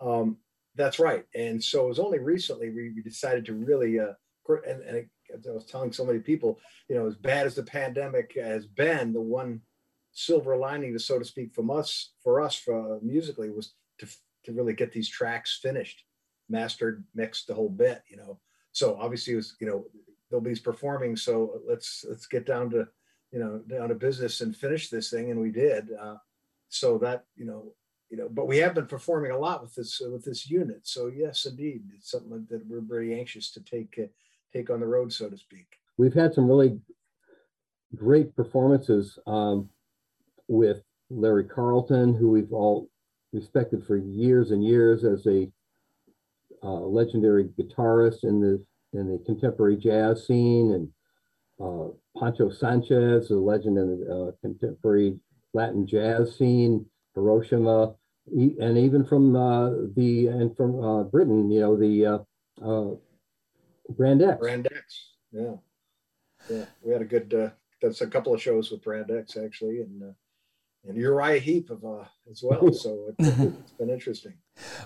[0.00, 0.38] Um,
[0.76, 1.24] that's right.
[1.34, 4.14] And so it was only recently we, we decided to really, uh,
[4.68, 8.34] and, and I was telling so many people, you know, as bad as the pandemic
[8.36, 9.60] has been, the one
[10.12, 14.06] silver lining, to so to speak, from us, for us, for uh, musically, was to
[14.44, 16.04] to really get these tracks finished,
[16.48, 18.02] mastered, mixed, the whole bit.
[18.08, 18.38] You know,
[18.72, 19.86] so obviously it was, you know,
[20.30, 22.86] nobody's performing, so let's let's get down to
[23.34, 26.14] you know down to business and finish this thing and we did uh,
[26.68, 27.72] so that you know
[28.08, 30.82] you know but we have been performing a lot with this uh, with this unit.
[30.84, 34.06] So yes indeed it's something that we're very anxious to take uh,
[34.52, 35.66] take on the road so to speak.
[35.98, 36.80] We've had some really
[37.96, 39.68] great performances um,
[40.46, 42.88] with larry carlton who we've all
[43.32, 45.50] respected for years and years as a
[46.62, 48.64] uh, legendary guitarist in the
[48.98, 50.88] in the contemporary jazz scene and
[51.62, 51.88] uh,
[52.18, 55.18] Poncho Sanchez, a legend in the uh, contemporary
[55.52, 57.94] Latin jazz scene, Hiroshima,
[58.26, 62.18] and even from uh, the and from uh, Britain, you know, the uh,
[62.64, 62.94] uh,
[63.90, 64.38] Brand X.
[64.40, 65.10] Brand X.
[65.32, 65.54] Yeah.
[66.50, 66.64] Yeah.
[66.82, 67.50] We had a good, uh,
[67.82, 69.80] that's a couple of shows with Brand X actually.
[69.80, 70.12] And, uh,
[70.86, 72.72] and Uriah Heep of, uh, as well.
[72.72, 74.34] So it, it's been interesting.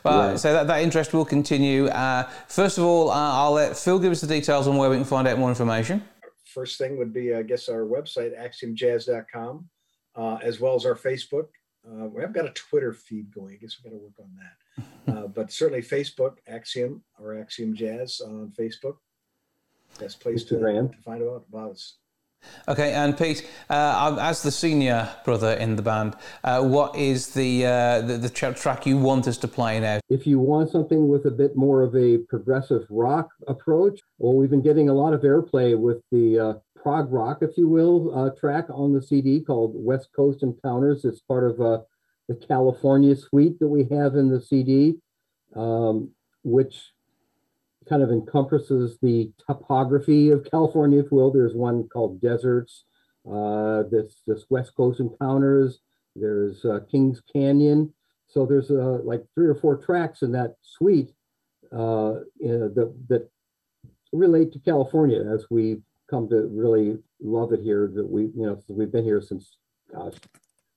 [0.05, 0.37] Well, Yeah.
[0.37, 1.87] so that, that interest will continue.
[1.87, 4.97] Uh, first of all, uh, I'll let Phil give us the details on where we
[4.97, 6.03] can find out more information.
[6.49, 9.69] First thing would be, I guess, our website, axiomjazz.com,
[10.17, 11.49] uh, as well as our Facebook.
[11.87, 13.55] Uh, we haven't got a Twitter feed going.
[13.55, 14.85] I guess we got to work on that.
[15.09, 18.97] Uh, but certainly Facebook, Axiom or Axiom Jazz on Facebook.
[19.99, 21.97] Best place to, to find out about us.
[22.69, 26.15] Okay, and Pete, uh, as the senior brother in the band,
[26.45, 30.01] uh, what is the, uh, the the track you want us to play now?
[30.11, 34.51] If you want something with a bit more of a progressive rock approach, well, we've
[34.51, 38.31] been getting a lot of airplay with the uh, prog rock, if you will, uh,
[38.39, 41.07] track on the CD called West Coast Encounters.
[41.07, 41.79] It's part of uh,
[42.29, 44.97] the California suite that we have in the CD,
[45.57, 46.11] um,
[46.45, 46.93] which
[47.89, 51.33] kind of encompasses the topography of California, if you will.
[51.33, 52.85] There's one called Deserts,
[53.31, 55.81] uh, this this West Coast Encounters.
[56.15, 57.93] There's uh, Kings Canyon.
[58.27, 61.13] So there's uh, like three or four tracks in that suite
[61.73, 63.31] uh, that that
[64.13, 65.81] relate to California as we
[66.11, 67.91] come to really love it here.
[67.95, 69.57] That we you know we've been here since
[69.93, 70.15] gosh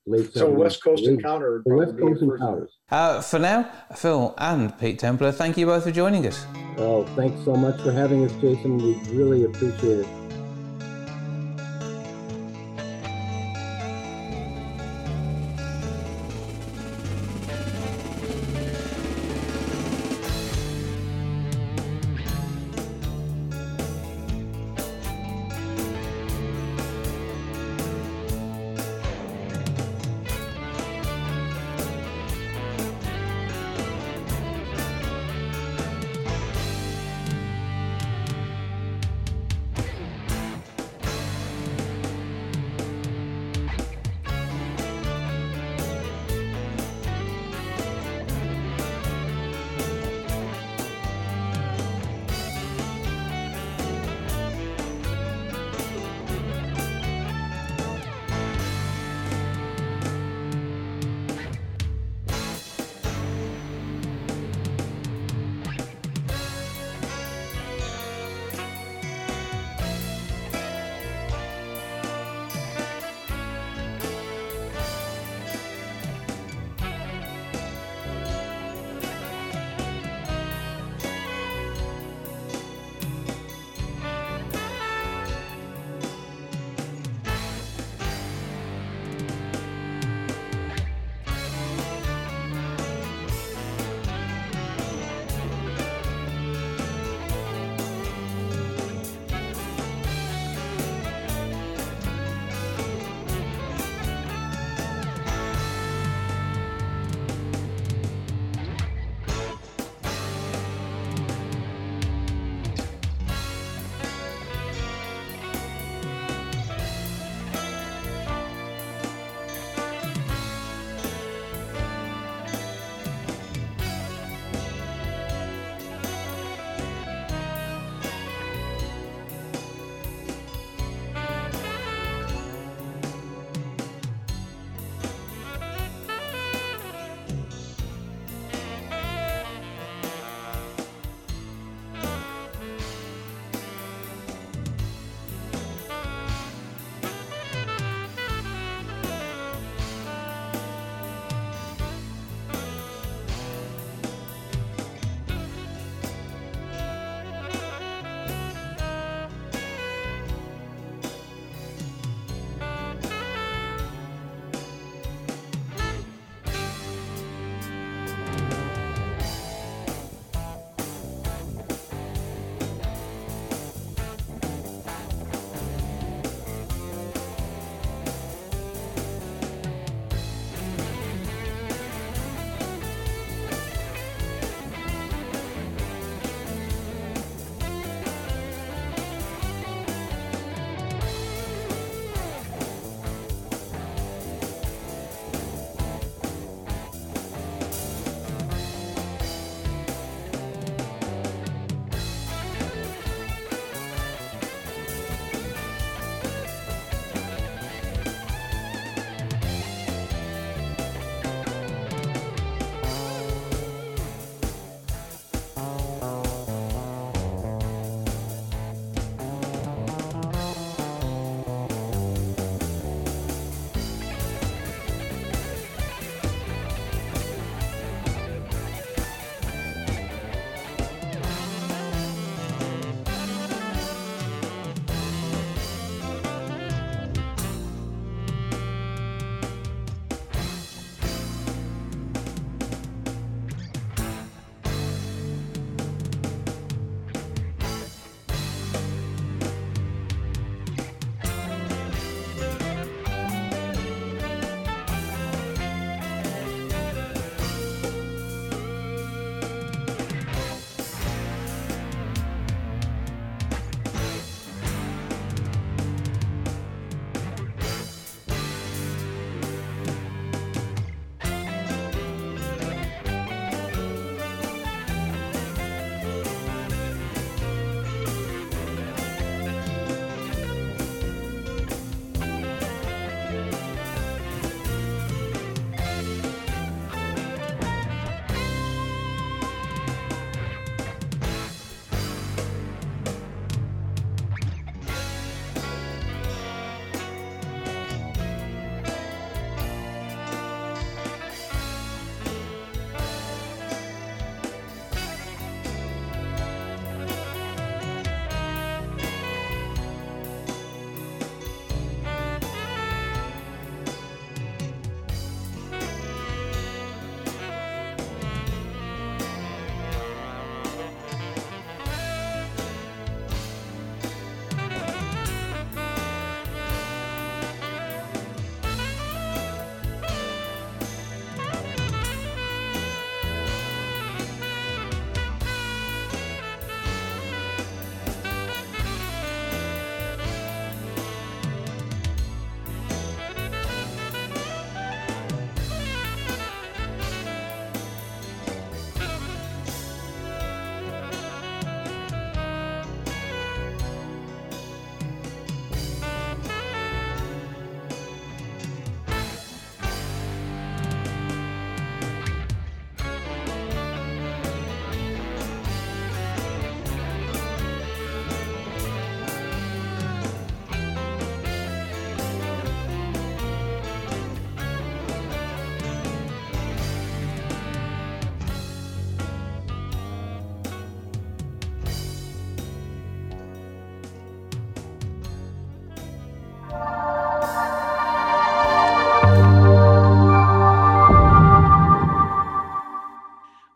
[0.05, 0.33] late.
[0.33, 1.07] So West Coast 80s.
[1.09, 1.61] Encounter.
[1.65, 2.31] The West Coast your first one.
[2.33, 2.77] Encounters.
[2.89, 6.45] Uh, for now, Phil and Pete Templar, thank you both for joining us.
[6.77, 8.77] Oh, thanks so much for having us, Jason.
[8.77, 10.20] We really appreciate it.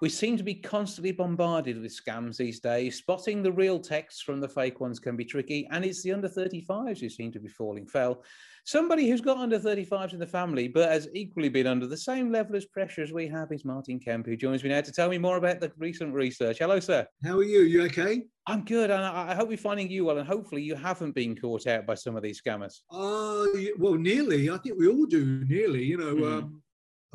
[0.05, 2.97] We seem to be constantly bombarded with scams these days.
[2.97, 6.29] Spotting the real texts from the fake ones can be tricky, and it's the under
[6.29, 8.23] 35s who seem to be falling foul.
[8.65, 12.31] Somebody who's got under 35s in the family, but has equally been under the same
[12.31, 15.09] level of pressure as we have, is Martin Kemp, who joins me now to tell
[15.09, 16.59] me more about the recent research.
[16.59, 17.07] Hello, sir.
[17.23, 17.61] How are you?
[17.61, 18.25] You okay?
[18.45, 21.35] I'm good, and I I hope we're finding you well, and hopefully you haven't been
[21.35, 22.81] caught out by some of these scammers.
[22.91, 23.47] Uh,
[23.79, 24.51] well, nearly.
[24.51, 25.83] I think we all do nearly.
[25.83, 26.37] You know, Mhm.
[26.43, 26.61] um,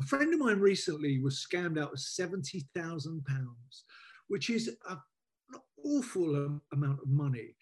[0.01, 3.83] a friend of mine recently was scammed out of seventy thousand pounds,
[4.27, 7.55] which is a, an awful amount of money.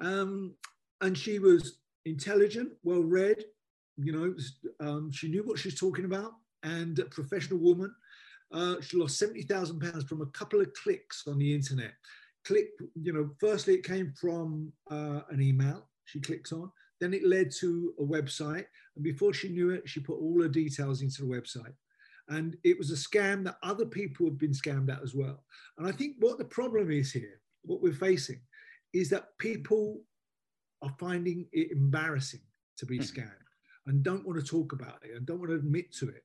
[0.00, 0.54] Um,
[1.00, 3.44] and she was intelligent, well read.
[3.96, 4.34] You know,
[4.86, 6.32] um, she knew what she was talking about,
[6.62, 7.94] and a professional woman.
[8.52, 11.92] Uh, she lost seventy thousand pounds from a couple of clicks on the internet.
[12.44, 16.70] Click, you know, firstly it came from uh, an email she clicks on.
[17.00, 20.48] Then it led to a website, and before she knew it, she put all her
[20.48, 21.74] details into the website.
[22.28, 25.44] And it was a scam that other people have been scammed at as well.
[25.78, 28.40] And I think what the problem is here, what we're facing,
[28.92, 30.00] is that people
[30.82, 32.40] are finding it embarrassing
[32.78, 33.30] to be scammed
[33.86, 36.24] and don't want to talk about it and don't want to admit to it.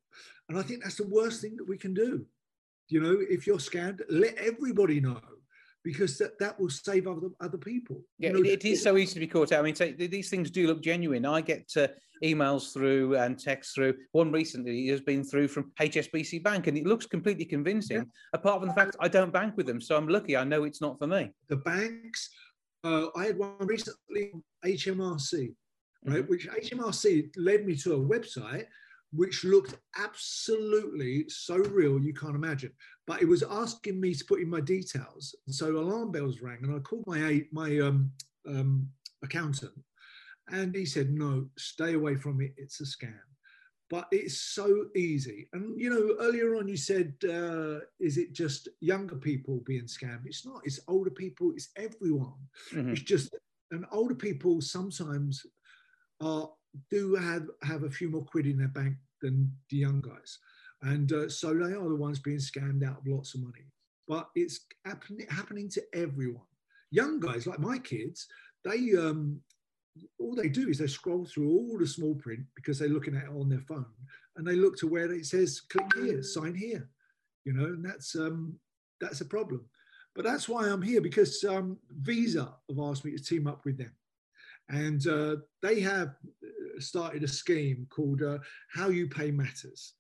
[0.50, 2.26] And I think that's the worst thing that we can do.
[2.88, 5.22] You know, if you're scammed, let everybody know
[5.84, 8.02] because that, that will save other, other people.
[8.20, 9.60] Yeah, You know, it, it is so easy to be caught out.
[9.60, 11.26] I mean, so these things do look genuine.
[11.26, 11.88] I get uh,
[12.24, 13.96] emails through and texts through.
[14.12, 18.10] One recently has been through from HSBC Bank, and it looks completely convincing.
[18.34, 20.38] Apart from the fact I don't bank with them, so I'm lucky.
[20.38, 21.32] I know it's not for me.
[21.50, 22.30] the banks.
[22.84, 24.32] Uh, I had one recently,
[24.66, 25.54] HMRC,
[26.06, 26.28] right?
[26.28, 28.66] Which HMRC led me to a website
[29.14, 32.72] which looked absolutely so real you can't imagine.
[33.08, 36.76] But it was asking me to put in my details, so alarm bells rang, and
[36.76, 38.12] I called my my um,
[38.48, 38.88] um,
[39.24, 39.74] accountant,
[40.52, 42.54] and he said, "No, stay away from it.
[42.58, 43.20] It's a scam."
[43.90, 45.50] But it's so easy.
[45.54, 50.26] And you know, earlier on you said, uh, "Is it just younger people being scammed?"
[50.26, 50.62] It's not.
[50.66, 51.52] It's older people.
[51.56, 52.40] It's everyone.
[52.72, 52.92] Mhm.
[52.94, 53.36] It's just,
[53.72, 55.46] and older people sometimes
[56.22, 56.50] are
[56.90, 60.40] do have have a few more quid in their bank than the young guys,
[60.84, 63.66] and uh, so they are the ones being scammed out of lots of money.
[64.08, 66.48] But it's happen- happening to everyone.
[66.92, 68.28] Young guys like my kids,
[68.64, 69.42] they um,
[70.20, 73.24] all they do is they scroll through all the small print because they're looking at
[73.24, 73.86] it on their phone,
[74.36, 76.90] and they look to where it says "click here, sign here,"
[77.46, 78.58] you know, and that's um,
[79.00, 79.66] that's a problem.
[80.16, 83.78] But that's why I'm here because um, Visa have asked me to team up with
[83.78, 83.94] them,
[84.70, 86.10] and uh, they have
[86.44, 88.40] uh, started a scheme called uh,
[88.70, 89.94] "How You Pay Matters."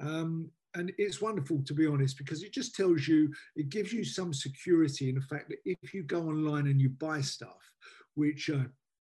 [0.00, 4.04] Um, and it's wonderful to be honest because it just tells you it gives you
[4.04, 7.72] some security in the fact that if you go online and you buy stuff
[8.14, 8.64] which uh,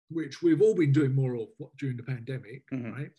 [0.10, 1.48] which we've all been doing more of
[1.80, 2.94] during the pandemic Mhm.
[2.94, 3.12] right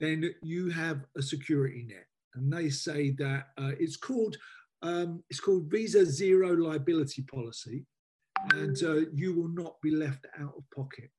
[0.00, 4.36] then you have a security net and they say that uh, it's called
[4.82, 7.86] um, it's called visa zero liability policy
[8.52, 11.10] and uh, you will not be left out of pocket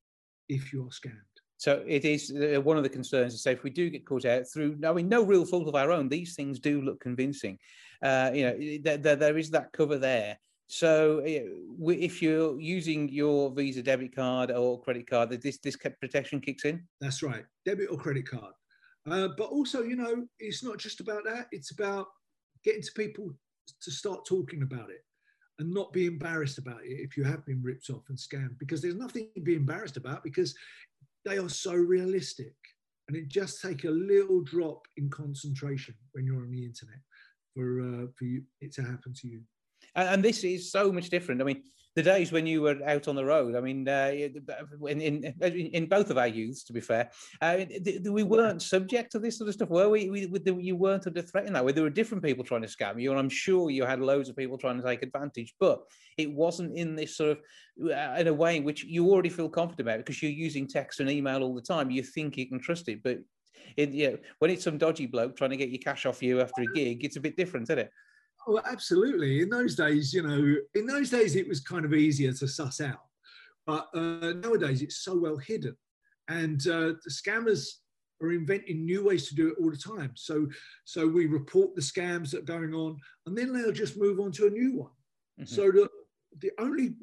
[0.48, 3.72] if you're scammed So it is uh, one of the concerns to say if we
[3.72, 6.60] do get caught out through, I mean, no real fault of our own, these things
[6.60, 7.58] do look convincing.
[8.04, 10.38] Uh, you know, there, there, there is that cover there.
[10.68, 16.42] So uh, if you're using your Visa debit card or credit card, this this protection
[16.42, 16.86] kicks in.
[17.00, 18.54] That's right, debit or credit card.
[19.10, 21.48] Uh, but also, you know, it's not just about that.
[21.52, 22.08] It's about
[22.64, 23.32] getting to people
[23.82, 25.04] to start talking about it
[25.60, 28.82] and not be embarrassed about it if you have been ripped off and scammed, because
[28.82, 30.54] there's nothing to be embarrassed about because
[31.26, 32.54] they are so realistic.
[33.08, 37.00] And it just take a little drop in concentration when you're on the internet
[37.54, 39.42] for uh, for you, it to happen to you.
[39.98, 41.42] And, and this is so much different.
[41.42, 41.64] I mean,
[41.96, 45.90] the days when you were out on the road, I mean, uh, in, in in
[45.90, 47.10] both of our youths, to be fair,
[47.42, 47.66] uh,
[48.06, 50.08] we weren't subject to this sort of stuff, were we?
[50.12, 51.72] we we- you weren't under threat in that way.
[51.72, 54.36] There were different people trying to scam you, and I'm sure you had loads of
[54.38, 55.82] people trying to take advantage, but
[56.20, 57.38] it wasn't in this sort of
[57.92, 61.00] uh, in a way in which you already feel confident about because you're using text
[61.00, 61.90] and email all the time.
[61.90, 63.18] You think you can trust it, but
[63.76, 66.62] it, yeah, when it's some dodgy bloke trying to get your cash off you after
[66.62, 67.92] a gig, it's a bit different, isn't it?
[68.48, 69.42] Oh, absolutely.
[69.42, 72.80] In those days, you know, in those days it was kind of easier to suss
[72.80, 73.04] out,
[73.66, 75.76] but uh, nowadays it's so well hidden,
[76.30, 77.68] and uh, the scammers
[78.22, 80.12] are inventing new ways to do it all the time.
[80.16, 80.48] So,
[80.86, 84.32] so we report the scams that are going on, and then they'll just move on
[84.34, 84.92] to a new one.
[85.42, 85.48] Mhm.
[85.48, 85.90] So the
[86.40, 86.96] the only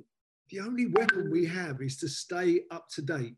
[0.49, 3.36] the only weapon we have is to stay up to date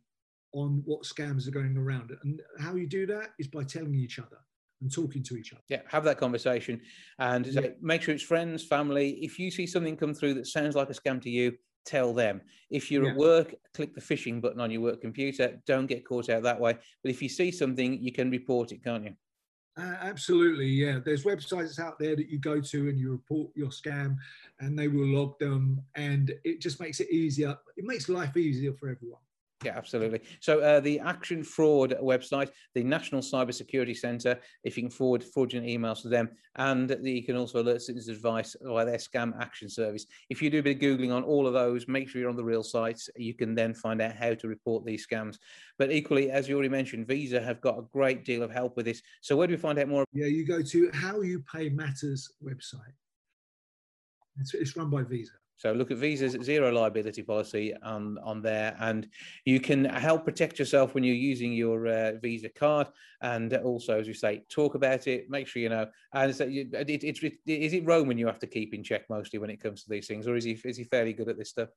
[0.52, 4.20] on what scams are going around, and how you do that is by telling each
[4.20, 4.38] other
[4.80, 5.62] and talking to each other.
[5.68, 6.80] Yeah, have that conversation
[7.18, 7.68] and Yeah.
[7.80, 9.12] make sure it's friends, family.
[9.24, 12.42] If you see something come through that sounds like a scam to you, tell them.
[12.68, 15.62] If you're at work, click the phishing button on your work computer.
[15.66, 16.76] Don't get caught out that way.
[17.02, 19.16] But if you see something, you can report it, can't you?
[19.78, 20.98] Uh, absolutely, yeah.
[21.04, 24.16] There's websites out there that you go to and you report your scam,
[24.58, 27.56] and they will log them, and it just makes it easier.
[27.76, 29.20] It makes life easier for everyone.
[29.64, 30.20] Yeah, absolutely.
[30.40, 35.24] So uh, the Action Fraud website, the National Cyber Security Centre, if you can forward
[35.24, 39.70] fraudulent emails to them, and you can also alert citizens advice via their scam action
[39.70, 40.06] service.
[40.28, 42.36] If you do a bit of googling on all of those, make sure you're on
[42.36, 43.08] the real sites.
[43.16, 45.38] You can then find out how to report these scams.
[45.78, 48.84] But equally, as you already mentioned, Visa have got a great deal of help with
[48.84, 49.00] this.
[49.22, 50.04] So where do we find out more?
[50.12, 52.92] Yeah, you go to How You Pay Matters website.
[54.38, 55.32] It's, it's run by Visa.
[55.56, 59.08] So look at Visa's zero liability policy on, on there, and
[59.44, 62.88] you can help protect yourself when you're using your uh, Visa card.
[63.22, 65.86] And also, as you say, talk about it, make sure you know.
[66.12, 69.08] And so you, it, it, it, is it Roman you have to keep in check
[69.08, 71.38] mostly when it comes to these things, or is he is he fairly good at
[71.38, 71.70] this stuff?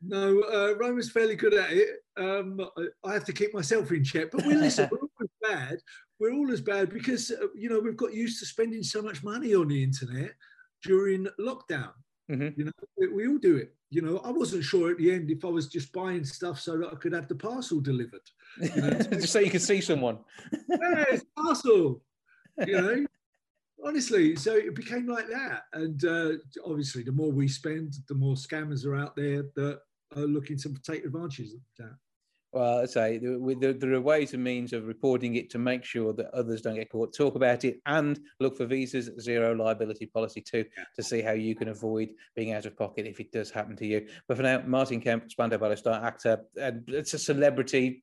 [0.00, 1.88] No, uh, Roman's fairly good at it.
[2.16, 2.60] Um,
[3.04, 4.88] I have to keep myself in check, but we listen.
[4.90, 5.78] we're all as bad.
[6.20, 9.22] We're all as bad because uh, you know we've got used to spending so much
[9.22, 10.32] money on the internet
[10.82, 11.90] during lockdown.
[12.30, 12.60] Mm-hmm.
[12.60, 13.74] You know, we, we, all do it.
[13.90, 16.76] You know, I wasn't sure at the end if I was just buying stuff so
[16.78, 18.20] that I could have the parcel delivered.
[18.60, 18.90] You know?
[19.12, 20.18] just so you could see someone.
[20.68, 22.02] yeah, it's parcel.
[22.66, 23.06] You know,
[23.84, 24.36] honestly.
[24.36, 26.32] So it became like that, and uh,
[26.66, 29.80] obviously, the more we spend, the more scammers are out there that
[30.16, 31.96] are looking to take advantage of that.
[32.52, 36.14] Well, I say there, there are ways and means of reporting it to make sure
[36.14, 37.14] that others don't get caught.
[37.14, 40.64] Talk about it and look for Visa's zero liability policy too
[40.96, 43.86] to see how you can avoid being out of pocket if it does happen to
[43.86, 44.06] you.
[44.26, 48.02] But for now, Martin Kemp, Spandau Ballet star actor, and it's a celebrity.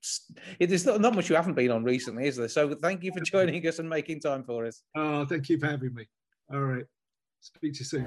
[0.60, 2.48] There's not, not much you haven't been on recently, is there?
[2.48, 4.82] So thank you for joining us and making time for us.
[4.94, 6.06] Oh, thank you for having me.
[6.52, 6.84] All right.
[7.40, 8.06] Speak to you soon.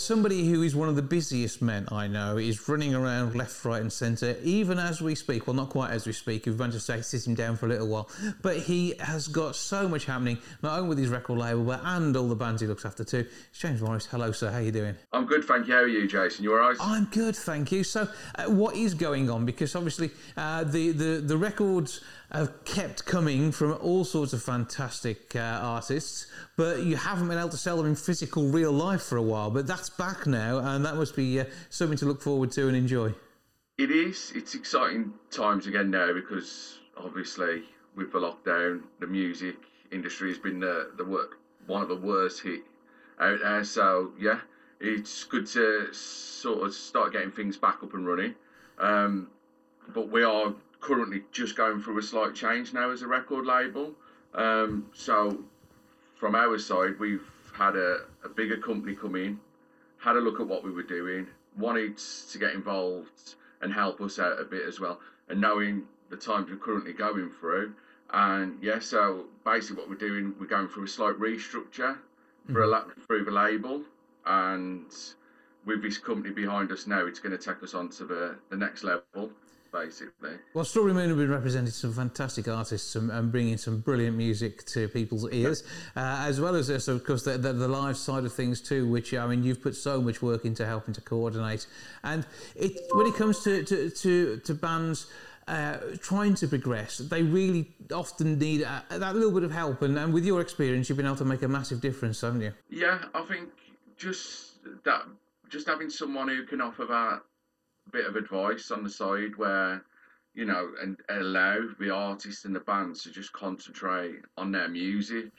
[0.00, 3.62] As somebody who is one of the busiest men I know is running around left,
[3.66, 5.46] right, and centre, even as we speak.
[5.46, 6.46] Well, not quite as we speak.
[6.46, 8.08] We've managed to say sit him down for a little while,
[8.40, 12.16] but he has got so much happening, not only with his record label, but and
[12.16, 13.26] all the bands he looks after too.
[13.50, 14.06] It's James Morris.
[14.06, 14.50] Hello, sir.
[14.50, 14.94] How are you doing?
[15.12, 15.74] I'm good, thank you.
[15.74, 16.44] How are you, Jason?
[16.44, 16.78] You all right?
[16.80, 17.84] I'm good, thank you.
[17.84, 19.44] So, uh, what is going on?
[19.44, 22.00] Because obviously, uh, the the the records
[22.30, 26.26] have kept coming from all sorts of fantastic uh, artists,
[26.56, 29.50] but you haven't been able to sell them in physical real life for a while.
[29.50, 32.76] But that's back now, and that must be uh, something to look forward to and
[32.76, 33.14] enjoy.
[33.78, 34.32] It is.
[34.34, 37.62] It's exciting times again now because obviously
[37.96, 39.56] with the lockdown, the music
[39.90, 42.62] industry has been the, the work one of the worst hit
[43.18, 43.64] out there.
[43.64, 44.40] So yeah,
[44.80, 48.34] it's good to sort of start getting things back up and running.
[48.78, 49.28] Um,
[49.94, 53.94] but we are currently just going through a slight change now as a record label.
[54.34, 55.44] Um, so
[56.16, 59.38] from our side, we've had a, a bigger company come in,
[59.98, 61.26] had a look at what we were doing,
[61.56, 66.16] wanted to get involved and help us out a bit as well, and knowing the
[66.16, 67.72] times we're currently going through.
[68.12, 71.98] And yeah, so basically what we're doing, we're going through a slight restructure
[72.50, 73.82] for a, through the label,
[74.26, 74.86] and
[75.66, 78.56] with this company behind us now, it's going to take us on to the, the
[78.56, 79.30] next level
[79.72, 80.32] basically.
[80.54, 84.64] Well, Strawberry Moon have been representing some fantastic artists and, and bringing some brilliant music
[84.66, 85.62] to people's ears,
[85.96, 88.88] uh, as well as this, of course, the, the, the, live side of things too,
[88.88, 91.66] which, I mean, you've put so much work into helping to coordinate.
[92.02, 95.06] And it, when it comes to, to, to, to bands,
[95.48, 99.82] uh, trying to progress, they really often need a, that little bit of help.
[99.82, 102.52] And, and with your experience, you've been able to make a massive difference, haven't you?
[102.68, 103.48] Yeah, I think
[103.96, 105.02] just that,
[105.48, 107.22] just having someone who can offer that
[107.92, 109.84] bit of advice on the side where
[110.34, 115.30] you know and allow the artists and the band to just concentrate on their music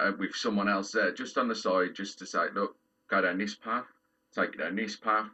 [0.00, 2.76] uh, with someone else there just on the side just to say look
[3.08, 3.86] go down this path
[4.34, 5.28] take it down this path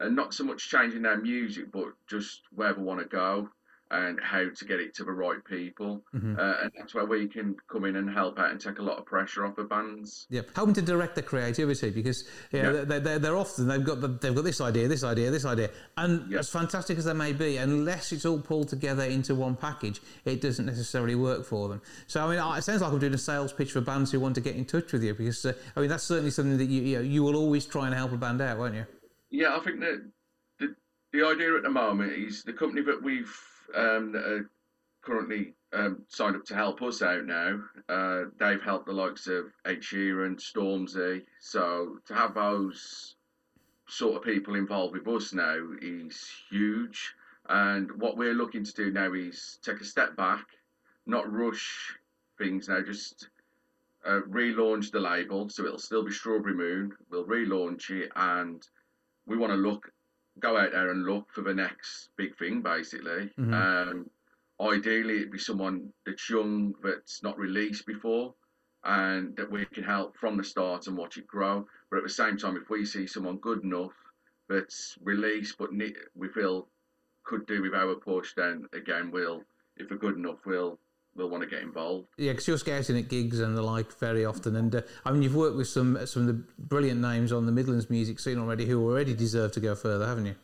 [0.00, 3.48] and not so much changing their music but just where they want to go
[3.90, 6.02] and how to get it to the right people.
[6.14, 6.38] Mm-hmm.
[6.38, 8.98] Uh, and that's where we can come in and help out and take a lot
[8.98, 10.26] of pressure off the bands.
[10.30, 12.84] Yeah, helping to direct the creativity because yeah, yeah.
[12.84, 15.70] They're, they're, they're, often they've got the, they've got this idea, this idea, this idea,
[15.96, 16.38] and yeah.
[16.38, 20.40] as fantastic as they may be, unless it's all pulled together into one package, it
[20.40, 21.80] doesn't necessarily work for them.
[22.06, 24.34] So I mean, it sounds like I'm doing a sales pitch for bands who want
[24.34, 26.82] to get in touch with you because uh, I mean that's certainly something that you
[26.82, 28.86] you, know, you will always try and help a band out, won't you?
[29.30, 30.10] Yeah, I think that
[30.58, 30.74] the
[31.12, 33.34] the idea at the moment is the company that we've
[33.74, 34.50] um, that are
[35.02, 37.60] currently um, signed up to help us out now.
[37.88, 41.24] Uh, they've helped the likes of Ed Sheeran, Stormzy.
[41.40, 43.16] So to have those
[43.88, 47.14] sort of people involved with us now is huge.
[47.48, 50.46] And what we're looking to do now is take a step back,
[51.06, 51.96] not rush
[52.36, 53.28] things now, just
[54.06, 55.48] uh, relaunch the label.
[55.48, 56.92] So it'll still be Strawberry Moon.
[57.10, 58.62] We'll relaunch it and
[59.26, 59.90] we want to look
[60.40, 63.30] go out there and look for the next big thing, basically.
[63.38, 63.52] Mhm.
[63.52, 64.10] Um,
[64.60, 68.34] ideally, it'd be someone that's young, that's not released before,
[68.84, 71.66] and that we can help from the start and watch it grow.
[71.90, 73.94] But at the same time, if we see someone good enough
[74.48, 75.70] that's released but
[76.14, 76.68] we feel
[77.24, 79.44] could do with our push, then again, we'll,
[79.76, 80.80] if they're good enough, we'll
[81.18, 82.08] we'll want to get involved.
[82.16, 85.22] Yeah, because you're scouting at gigs and the like very often, and uh, I mean
[85.22, 88.64] you've worked with some some of the brilliant names on the Midlands music scene already,
[88.64, 90.34] who already deserve to go further, haven't you?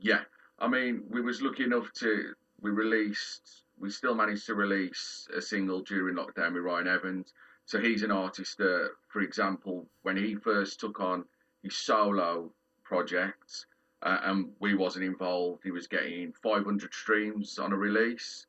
[0.00, 0.20] Yeah,
[0.58, 5.40] I mean, we was lucky enough to we released, we still managed to release a
[5.40, 7.32] single during lockdown with Ryan Evans.
[7.66, 11.24] So he's an artist that, for example, when he first took on
[11.62, 12.52] his solo
[12.84, 13.66] projects,
[14.02, 18.46] uh, and we wasn't involved, he was getting 500 streams on a release.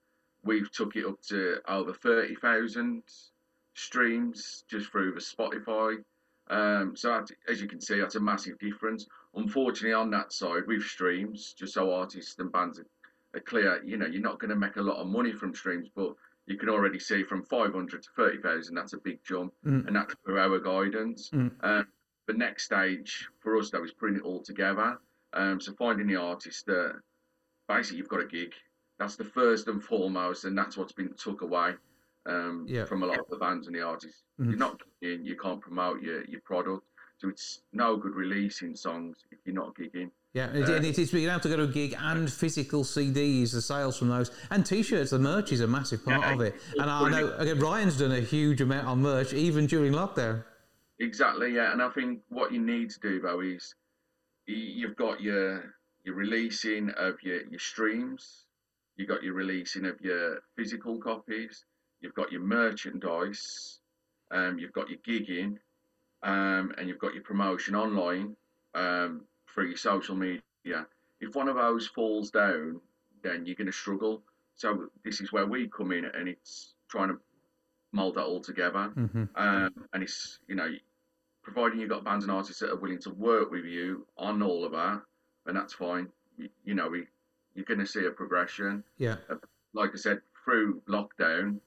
[0.47, 3.03] We've took it up to over 30,000
[3.75, 5.97] streams just through the Spotify.
[6.49, 9.05] Um, so as you can see, that's a massive difference.
[9.35, 12.87] Unfortunately, on that side, with streams, just so artists and bands are,
[13.35, 15.89] are clear, you know, you're not going to make a lot of money from streams,
[15.93, 19.85] but you can already see from 500 to 30,000, that's a big jump, Mm.
[19.87, 21.29] and that's for our guidance.
[21.31, 21.51] Mm.
[21.61, 21.87] Um,
[22.25, 24.97] the next stage for us, though, is putting it all together.
[25.33, 26.95] Um, so finding the artist that
[27.67, 28.53] basically you've got a gig.
[28.99, 31.73] That's the first and foremost, and that's what's been took away
[32.25, 32.83] um, Yeah.
[32.83, 34.23] from a lot of the bands and the artists.
[34.37, 34.49] Mhm.
[34.49, 36.85] You're not gigging, you can't promote your, your product.
[37.19, 40.11] So it's no good releasing songs if you're not gigging.
[40.33, 43.53] Yeah, it, Uh, it is being able to go to a gig and physical CDs,
[43.53, 45.11] the sales from those, and T-shirts.
[45.11, 46.55] The merch is a massive part Yeah, of it.
[46.78, 50.43] And I know again, Ryan's done a huge amount on merch even during lockdown.
[50.99, 51.71] Exactly, yeah.
[51.71, 53.74] And I think what you need to do though is
[54.47, 58.46] you've got your your releasing of your, your streams,
[58.97, 61.63] you've got your releasing of your physical copies,
[62.01, 63.79] you've got your merchandise,
[64.32, 65.57] um, you've got your gigging,
[66.24, 68.36] um, and you've got your promotion online
[68.75, 69.21] um,
[69.53, 70.41] through your social media.
[71.21, 72.82] If one of those falls down,
[73.24, 74.24] then you're going to struggle.
[74.55, 77.17] So this is where we come in, and it's trying to
[77.91, 78.87] mold that all together.
[78.93, 80.69] hmm Um, and it's you know,
[81.43, 84.65] providing you've got bands and artists that are willing to work with you on all
[84.65, 85.01] of that,
[85.45, 86.07] and that's fine.
[86.37, 87.05] You, you know, we
[87.58, 88.84] you're going to see a progression.
[88.97, 89.16] Yeah.
[89.74, 91.59] Like I said, through lockdown,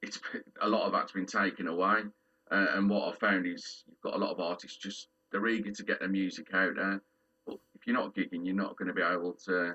[0.00, 0.20] it's
[0.62, 2.02] a lot of that's been taken away.
[2.50, 5.72] Uh, and what I've found is you've got a lot of artists just they're eager
[5.72, 7.02] to get their music out there.
[7.44, 9.74] But if you're not gigging, you're not going to be able to.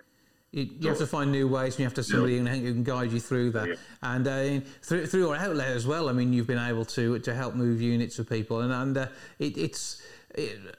[0.51, 2.61] You, you have to find new ways, and you have to have somebody who can-
[2.65, 3.67] who can guide you through that.
[3.67, 3.75] Yeah.
[4.01, 6.09] And uh, through through your outlet as well.
[6.09, 9.07] I mean, you've been able to to help move units of people, and and uh,
[9.39, 10.01] it, it's it,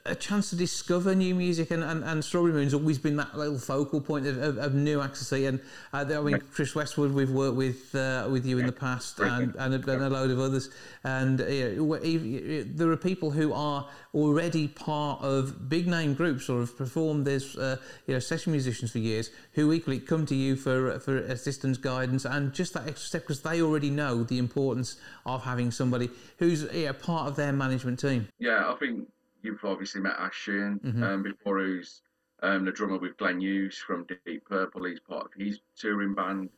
[0.05, 1.71] a chance to discover new music.
[1.71, 5.01] And, and, and Strawberry Moon's always been that little focal point of, of, of new
[5.01, 5.31] access.
[5.31, 5.59] And
[5.93, 9.55] uh, I mean, Chris Westwood, we've worked with uh, with you in the past, and,
[9.55, 10.69] and, a, and a load of others.
[11.03, 16.77] And uh, there are people who are already part of big name groups or have
[16.77, 20.99] performed as uh, you know session musicians for years who equally come to you for
[20.99, 25.43] for assistance guidance and just that extra step because they already know the importance of
[25.43, 29.07] having somebody who's yeah, part of their management team Yeah, I think
[29.43, 31.03] you've obviously met Ash Sheehan Mhm.
[31.03, 32.01] um, before, who's
[32.41, 34.85] um, the drummer with Glenn Hughes from Deep Purple.
[34.85, 36.49] He's part of his touring band.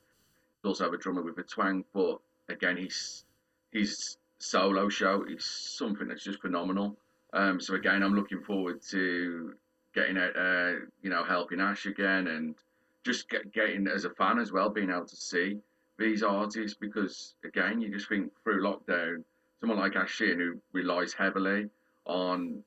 [0.63, 3.25] He also have a drummer with a twang, but again, he's
[3.71, 6.97] his solo show is something that's just phenomenal.
[7.33, 9.55] Um, so again, I'm looking forward to
[9.93, 12.55] getting out, uh, you know, helping Ash again, and
[13.03, 15.59] just get, getting as a fan as well, being able to see
[15.97, 19.23] these artists because again, you just think through lockdown,
[19.59, 21.69] someone like Ash Sheehan who relies heavily
[22.05, 22.63] on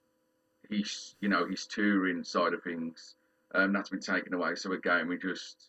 [0.70, 3.14] his, you know, his touring side of things,
[3.54, 4.54] um, that's been taken away.
[4.54, 5.68] So again, we just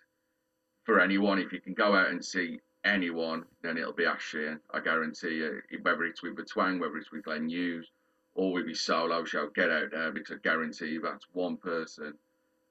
[0.84, 4.60] for anyone, if you can go out and see anyone, then it'll be Ash Sheehan.
[4.74, 7.92] I guarantee you, whether it's with the Twang, whether it's with Glenn Hughes,
[8.34, 12.14] or with his solo show, get out there because I guarantee you that's one person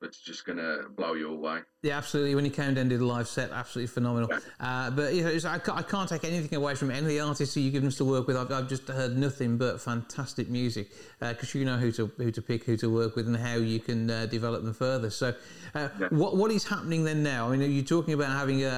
[0.00, 1.60] that's just gonna blow you away.
[1.82, 2.34] Yeah, absolutely.
[2.34, 4.30] When he came down and did a live set, absolutely phenomenal.
[4.60, 7.06] Uh, but you know, it's, I, can't, I can't take anything away from any of
[7.06, 8.36] the artists who you've given us to work with.
[8.36, 10.88] I've, I've just heard nothing but fantastic music
[11.20, 13.78] because you know who to who to pick, who to work with, and how you
[13.80, 15.10] can uh, develop them further.
[15.10, 15.34] So,
[15.74, 17.48] uh, what what is happening then now?
[17.48, 18.68] I mean, are you're talking about having a,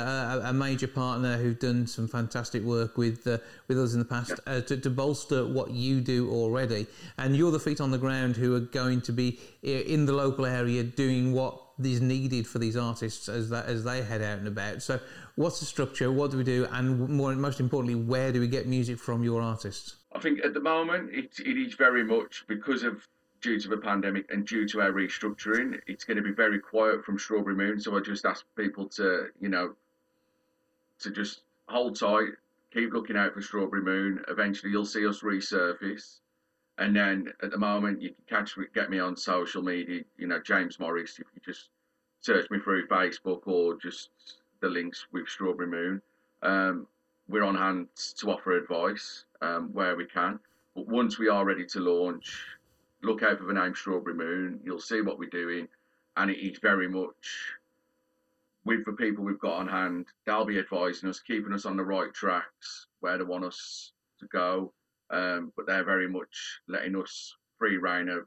[0.44, 3.38] a, a major partner who've done some fantastic work with uh,
[3.68, 6.86] with us in the past uh, to, to bolster what you do already,
[7.18, 10.46] and you're the feet on the ground who are going to be in the local
[10.46, 14.48] area doing what is needed for these artists as that as they head out and
[14.48, 14.82] about.
[14.82, 15.00] So,
[15.36, 16.10] what's the structure?
[16.12, 16.66] What do we do?
[16.70, 19.96] And more, most importantly, where do we get music from your artists?
[20.12, 23.06] I think at the moment it, it is very much because of
[23.40, 27.04] due to the pandemic and due to our restructuring, it's going to be very quiet
[27.04, 27.80] from Strawberry Moon.
[27.80, 29.74] So I just ask people to, you know,
[31.00, 32.32] to just hold tight,
[32.72, 34.22] keep looking out for Strawberry Moon.
[34.28, 36.18] Eventually, you'll see us resurface,
[36.80, 40.02] And then at the moment, you can catch me, get me on social media.
[40.16, 41.18] You know, James Morris.
[41.18, 41.68] If you just
[42.22, 44.08] search me through Facebook or just
[44.60, 46.02] the links with Strawberry Moon,
[46.42, 46.86] um,
[47.28, 50.40] we're on hand to offer advice um, where we can.
[50.74, 52.42] But once we are ready to launch,
[53.02, 54.58] look out for the name Strawberry Moon.
[54.64, 55.68] You'll see what we're doing,
[56.16, 57.52] and it is very much
[58.64, 60.06] with the people we've got on hand.
[60.24, 64.26] They'll be advising us, keeping us on the right tracks where they want us to
[64.28, 64.72] go.
[65.12, 68.24] Um, but they're very much letting us free reign of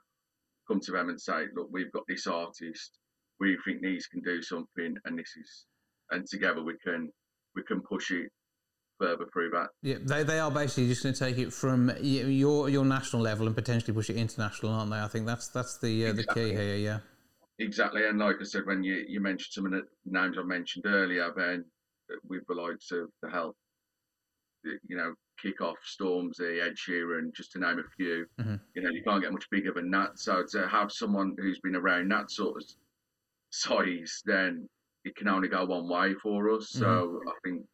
[0.67, 2.97] come to them and say, look, we've got this artist.
[3.39, 5.65] We think these can do something, and this is,
[6.11, 7.09] and together we can
[7.55, 8.29] we can push it
[8.99, 9.67] further through that.
[9.81, 13.47] Yeah, they, they are basically just going to take it from your your national level
[13.47, 14.99] and potentially push it international, aren't they?
[14.99, 16.75] I think that's that's the uh, the key here.
[16.75, 16.99] Yeah.
[17.59, 20.85] Exactly, and like I said, when you, you mentioned some of the names I mentioned
[20.87, 21.65] earlier, then
[22.27, 23.55] with the likes of the help,
[24.63, 28.25] you know, kick off Stormzy, Ed Sheeran, just to name a few.
[28.39, 28.59] Mhm.
[28.75, 30.19] You know, you can't get much bigger than that.
[30.19, 32.69] So to have someone who's been around that sort of
[33.49, 34.69] size, then
[35.03, 36.69] it can only go one way for us.
[36.69, 37.67] So I think,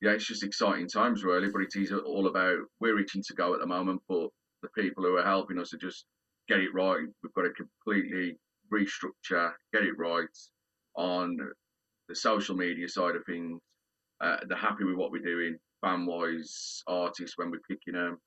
[0.00, 1.50] yeah, it's just exciting times really.
[1.50, 4.28] But it is all about we're itching to go at the moment, but
[4.62, 6.06] the people who are helping us are just
[6.48, 7.06] get it right.
[7.22, 8.38] We've got to completely
[8.72, 10.28] restructure, get it right
[10.96, 11.36] on
[12.08, 13.60] the social media side of things.
[14.20, 18.18] Uh, they're happy with what we're doing, fan wise, artists when we're picking them.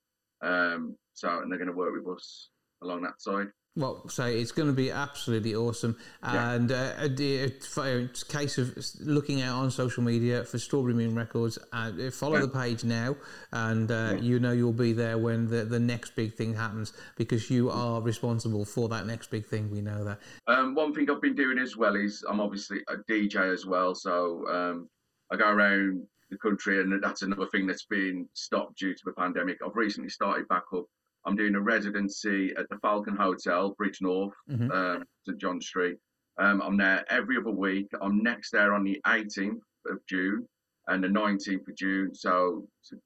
[0.42, 2.50] Um, so, and they're going to work with us
[2.82, 3.48] along that side.
[3.76, 6.52] Well, so it's going to be absolutely awesome, Yeah.
[6.52, 11.14] and uh, it's it's a case of looking out on social media for Strawberry Moon
[11.14, 11.56] Records.
[11.72, 12.40] Uh, follow Yeah.
[12.40, 13.14] the page now,
[13.52, 14.20] and uh, Yeah.
[14.22, 18.02] you know you'll be there when the, the next big thing happens because you are
[18.02, 19.70] responsible for that next big thing.
[19.70, 20.18] We know that.
[20.48, 23.94] Um, one thing I've been doing as well is I'm obviously a DJ as well,
[23.94, 24.88] so um,
[25.30, 29.12] I go around the country, and that's another thing that's been stopped due to the
[29.12, 29.58] pandemic.
[29.64, 30.84] I've recently started back up.
[31.26, 34.70] I'm doing a residency at the Falcon Hotel, Bridgnorth, Mhm.
[34.72, 35.98] um, St John Street.
[36.38, 37.88] Um, I'm there every other week.
[38.00, 40.48] I'm next there on the 18th of June
[40.88, 42.14] and the 19th of June.
[42.14, 42.96] So, so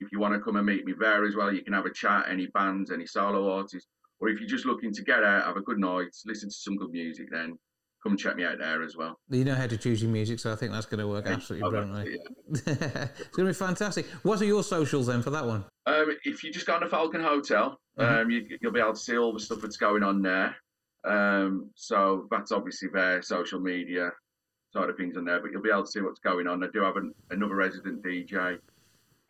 [0.00, 1.92] if you want to come and meet me there as well, you can have a
[1.92, 2.26] chat.
[2.28, 3.88] Any bands, any solo artists,
[4.18, 6.76] or if you're just looking to get out, have a good night, listen to some
[6.76, 7.56] good music, then
[8.02, 9.18] come check me out there as well.
[9.28, 11.66] You know how to choose your music, so I think that's going to work absolutely
[11.66, 12.14] Oh, brilliantly.
[12.14, 14.06] it, it's going to be fantastic.
[14.22, 15.64] What are your socials then for that one?
[15.86, 18.22] Um, if you just go on the Falcon Hotel, Mhm.
[18.22, 20.56] um, you, you'll be able to see all the stuff that's going on there.
[21.04, 24.10] Um, so that's obviously their social media
[24.72, 26.64] side of things on there, but you'll be able to see what's going on.
[26.64, 28.58] I do have an, another resident DJ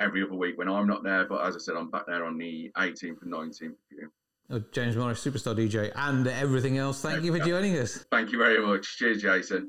[0.01, 2.39] every other week when I'm not there, but as I said, I'm back there on
[2.39, 4.11] the 18th and 19th of June.
[4.51, 7.01] Oh, James Morris, superstar DJ, and everything else.
[7.01, 8.05] Thank you for joining us.
[8.11, 8.99] Thank you very much.
[8.99, 9.69] Cheers, Jason.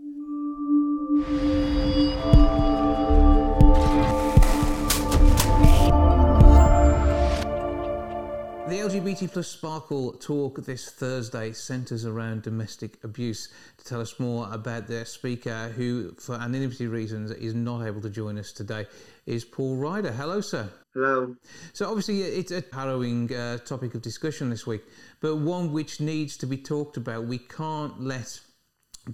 [8.83, 13.47] LGBT plus Sparkle talk this Thursday centres around domestic abuse.
[13.77, 18.09] To tell us more about their speaker, who, for anonymity reasons, is not able to
[18.09, 18.85] join us today,
[19.25, 20.11] is Paul Ryder.
[20.11, 20.69] Hello, sir.
[20.93, 21.33] Hello.
[21.71, 24.81] So, obviously, it's a harrowing uh, topic of discussion this week,
[25.21, 27.23] but one which needs to be talked about.
[27.23, 28.37] We can't let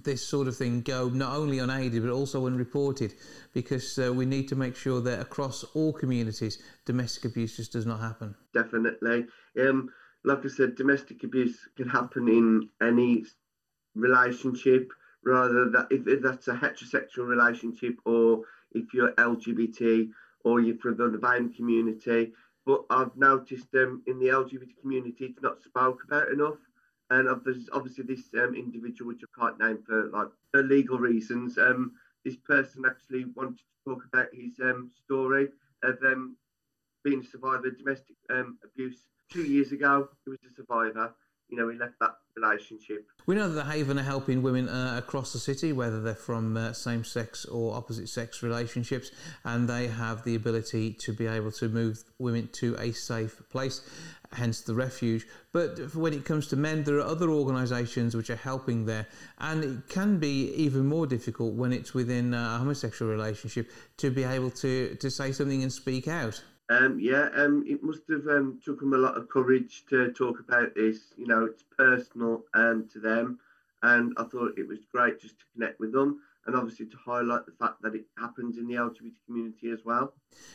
[0.02, 3.12] this sort of thing go not only unaided but also unreported
[3.52, 7.86] because uh, we need to make sure that across all communities domestic abuse just does
[7.86, 8.34] not happen.
[8.54, 9.26] Definitely.
[9.58, 9.90] Um,
[10.24, 13.24] like I said, domestic abuse can happen in any
[13.94, 14.92] relationship,
[15.24, 20.10] rather that if, that's a heterosexual relationship or if you're LGBT
[20.44, 22.32] or you're from the BAME community.
[22.66, 26.58] But I've noticed um, in the LGBT community, it's not spoke about enough.
[27.08, 31.58] And this, obviously, this um, individual, which I can't name for like uh, legal reasons,
[31.58, 31.92] um,
[32.24, 35.48] this person actually wanted to talk about his um, story
[35.82, 36.36] of um,
[37.02, 40.08] being a survivor of domestic um, abuse two years ago.
[40.24, 41.14] He was a survivor.
[41.48, 43.06] You know, he left that relationship.
[43.26, 46.56] We know that the Haven are helping women uh, across the city, whether they're from
[46.56, 49.10] uh, same sex or opposite sex relationships,
[49.44, 53.80] and they have the ability to be able to move women to a safe place,
[54.32, 55.26] hence the refuge.
[55.52, 59.08] But when it comes to men, there are other organisations which are helping there,
[59.38, 64.22] and it can be even more difficult when it's within a homosexual relationship to be
[64.22, 66.40] able to, to say something and speak out.
[66.70, 70.40] Um, yeah, um, it must have um, took them a lot of courage to talk
[70.40, 71.12] about this.
[71.18, 73.38] You know, it's personal um, to them,
[73.82, 76.20] and I thought it was great just to connect with them,
[76.50, 80.12] and obviously to highlight the fact that it happens in the LGBT community as well.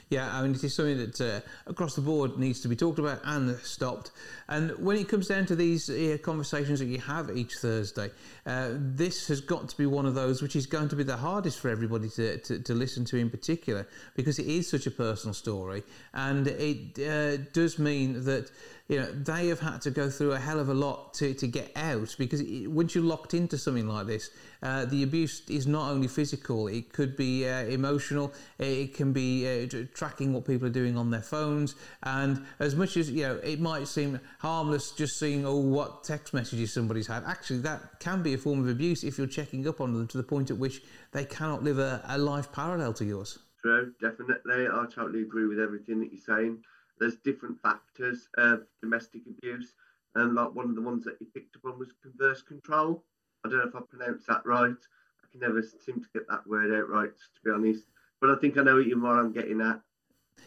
[0.09, 2.99] Yeah, I mean, it is something that uh, across the board needs to be talked
[2.99, 4.11] about and stopped.
[4.49, 8.11] And when it comes down to these uh, conversations that you have each Thursday,
[8.45, 11.15] uh, this has got to be one of those which is going to be the
[11.15, 14.91] hardest for everybody to, to, to listen to in particular because it is such a
[14.91, 15.81] personal story.
[16.13, 18.51] And it uh, does mean that
[18.87, 21.47] you know they have had to go through a hell of a lot to, to
[21.47, 24.29] get out because it, once you're locked into something like this,
[24.61, 28.31] uh, the abuse is not only physical; it could be uh, emotional.
[28.59, 32.95] It can be uh, tracking what people are doing on their phones, and as much
[32.97, 37.23] as you know, it might seem harmless just seeing oh what text messages somebody's had.
[37.25, 40.17] Actually, that can be a form of abuse if you're checking up on them to
[40.17, 43.39] the point at which they cannot live a, a life parallel to yours.
[43.63, 44.67] True, definitely.
[44.67, 46.59] I totally agree with everything that you're saying.
[46.99, 49.73] There's different factors of domestic abuse,
[50.15, 53.03] and like one of the ones that you picked up on was converse control.
[53.45, 54.71] I don't know if I pronounced that right.
[54.71, 57.85] I can never seem to get that word out right, to be honest.
[58.21, 59.81] But I think I know what I'm getting at.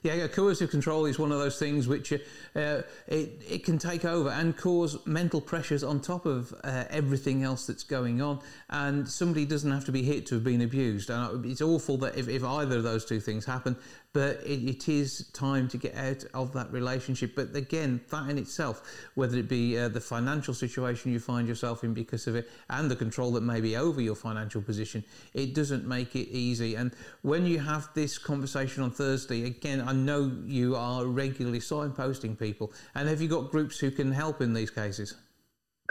[0.02, 2.18] Yeah, yeah, coercive control is one of those things which uh,
[2.54, 7.66] it, it can take over and cause mental pressures on top of uh, everything else
[7.66, 8.40] that's going on.
[8.70, 11.10] And somebody doesn't have to be hit to have been abused.
[11.10, 13.76] And it's awful that if, if either of those two things happen,
[14.14, 17.34] but it, it is time to get out of that relationship.
[17.36, 18.82] But again, that in itself,
[19.14, 22.90] whether it be uh, the financial situation you find yourself in because of it and
[22.90, 25.04] the control that may be over your financial position,
[25.34, 26.74] it doesn't make it easy.
[26.74, 32.38] And when you have this conversation on Thursday, again, I know you are regularly signposting
[32.38, 32.72] people.
[32.94, 35.16] And have you got groups who can help in these cases?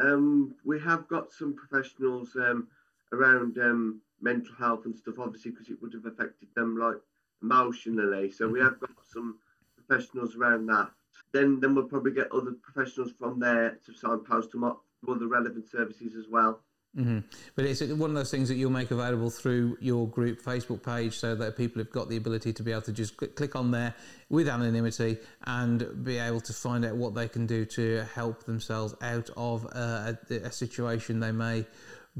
[0.01, 2.67] Um, we have got some professionals um,
[3.13, 6.97] around um, mental health and stuff, obviously, because it would have affected them like
[7.41, 8.31] emotionally.
[8.31, 9.39] So we have got some
[9.75, 10.89] professionals around that.
[11.33, 15.27] Then then we'll probably get other professionals from there to signpost them up to other
[15.27, 16.61] relevant services as well.
[16.97, 17.19] Mm-hmm.
[17.55, 21.17] But it's one of those things that you'll make available through your group Facebook page
[21.17, 23.69] so that people have got the ability to be able to just click, click on
[23.69, 23.93] there
[24.29, 28.95] with anonymity and be able to find out what they can do to help themselves
[29.01, 31.65] out of uh, a, a situation they may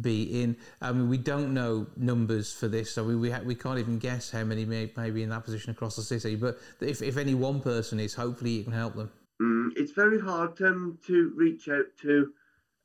[0.02, 0.58] be in.
[0.82, 4.00] I mean, we don't know numbers for this, so we we, ha- we can't even
[4.00, 6.36] guess how many may, may be in that position across the city.
[6.36, 9.12] But if, if any one person is, hopefully you can help them.
[9.42, 12.32] Mm, it's very hard um, to reach out to,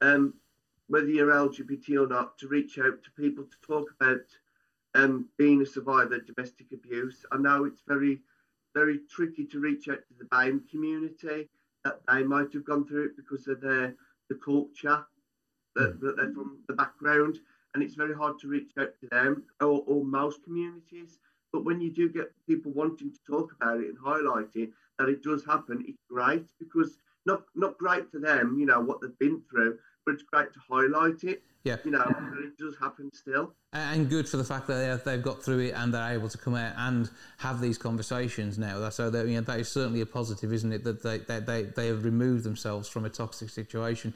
[0.01, 0.35] um,
[0.89, 4.21] whether you're LGBT or not, to reach out to people to talk about
[4.95, 7.25] um, being a survivor of domestic abuse.
[7.33, 8.21] I know it's very,
[8.75, 11.49] very tricky to reach out to the BAME community
[11.85, 13.95] that they might have gone through it because of their
[14.29, 15.05] the culture
[15.77, 16.01] that, mm.
[16.01, 17.39] that they're from the background,
[17.75, 21.19] and it's very hard to reach out to them or, or most communities.
[21.53, 25.23] But when you do get people wanting to talk about it and highlighting that it
[25.23, 29.43] does happen, it's great because not not great for them, you know, what they've been
[29.51, 31.43] through, but it's great to highlight it.
[31.65, 31.77] Yeah.
[31.85, 32.05] You know,
[32.45, 33.55] it does happen still.
[33.73, 36.57] and good for the fact that they've got through it and they're able to come
[36.57, 37.09] out and
[37.39, 38.89] have these conversations now.
[38.91, 40.83] So that, you know, that is certainly a positive, isn't it?
[40.83, 44.13] That they, they, they, they have removed themselves from a toxic situation.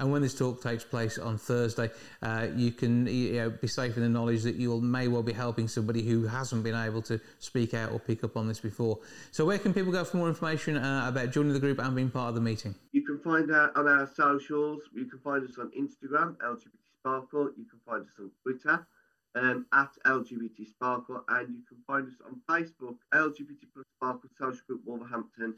[0.00, 3.96] And when this talk takes place on Thursday, uh, you can you know, be safe
[3.96, 7.20] in the knowledge that you may well be helping somebody who hasn't been able to
[7.38, 8.98] speak out or pick up on this before.
[9.30, 12.10] So where can people go for more information uh, about joining the group and being
[12.10, 12.74] part of the meeting?
[12.90, 14.82] You can find out on our socials.
[14.92, 17.50] You can find us on Instagram, LGBT Sparkle.
[17.56, 18.86] You can find us on Twitter
[19.34, 24.60] um, at LGBT Sparkle, and you can find us on Facebook, LGBT Plus Sparkle Social
[24.66, 25.54] Group Wolverhampton.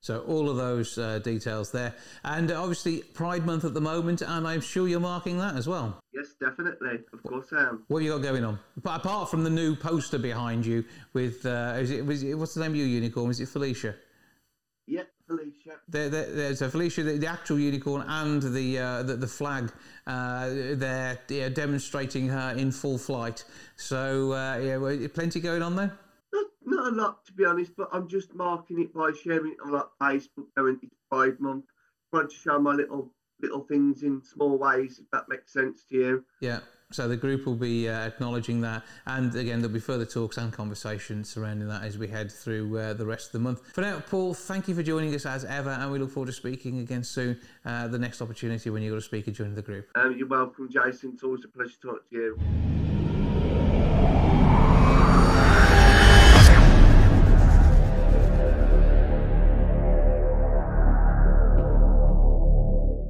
[0.00, 1.94] So all of those uh, details there,
[2.24, 5.98] and obviously Pride Month at the moment, and I'm sure you're marking that as well.
[6.12, 7.00] Yes, definitely.
[7.12, 7.84] Of course, I am.
[7.88, 8.58] What have you got going on?
[8.82, 12.54] But apart from the new poster behind you with, uh, is it, was it, what's
[12.54, 13.30] the name of your unicorn?
[13.30, 13.96] Is it Felicia?
[14.86, 15.80] Yeah, Felicia.
[15.88, 19.72] There, there, there's a Felicia, the, the, actual unicorn, and the uh, the, the, flag.
[20.06, 23.44] Uh, they're yeah, demonstrating her in full flight.
[23.76, 25.92] So uh, yeah, plenty going on there.
[26.32, 29.58] Not, not a lot to be honest, but I'm just marking it by sharing it
[29.64, 30.46] on like Facebook.
[30.56, 31.64] Going it's Pride Month,
[32.12, 34.98] trying to show my little little things in small ways.
[35.00, 36.24] If that makes sense to you.
[36.40, 36.60] Yeah.
[36.92, 40.52] So the group will be uh, acknowledging that, and again there'll be further talks and
[40.52, 43.60] conversations surrounding that as we head through uh, the rest of the month.
[43.74, 46.32] For now, Paul, thank you for joining us as ever, and we look forward to
[46.32, 47.40] speaking again soon.
[47.64, 49.88] Uh, the next opportunity when you're going to speak and join the group.
[49.96, 51.10] Um, you're welcome, Jason.
[51.14, 52.95] It's always a pleasure to talk to you.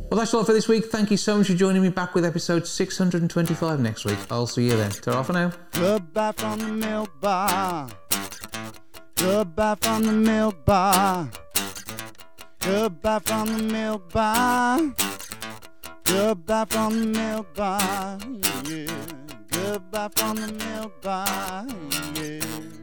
[0.08, 0.86] Well, that's all for this week.
[0.86, 4.18] Thank you so much for joining me back with episode 625 next week.
[4.30, 4.92] I'll see you then.
[4.92, 5.50] Ta for now.
[5.72, 7.88] Goodbye from the milk bar.
[9.16, 11.28] Goodbye from the milk bar.
[12.60, 14.80] Goodbye from the milk bar.
[16.04, 18.18] Goodbye from the milk bar.
[18.64, 18.86] Yeah.
[19.50, 21.66] Goodbye from the milk bar.
[22.14, 22.75] Yeah.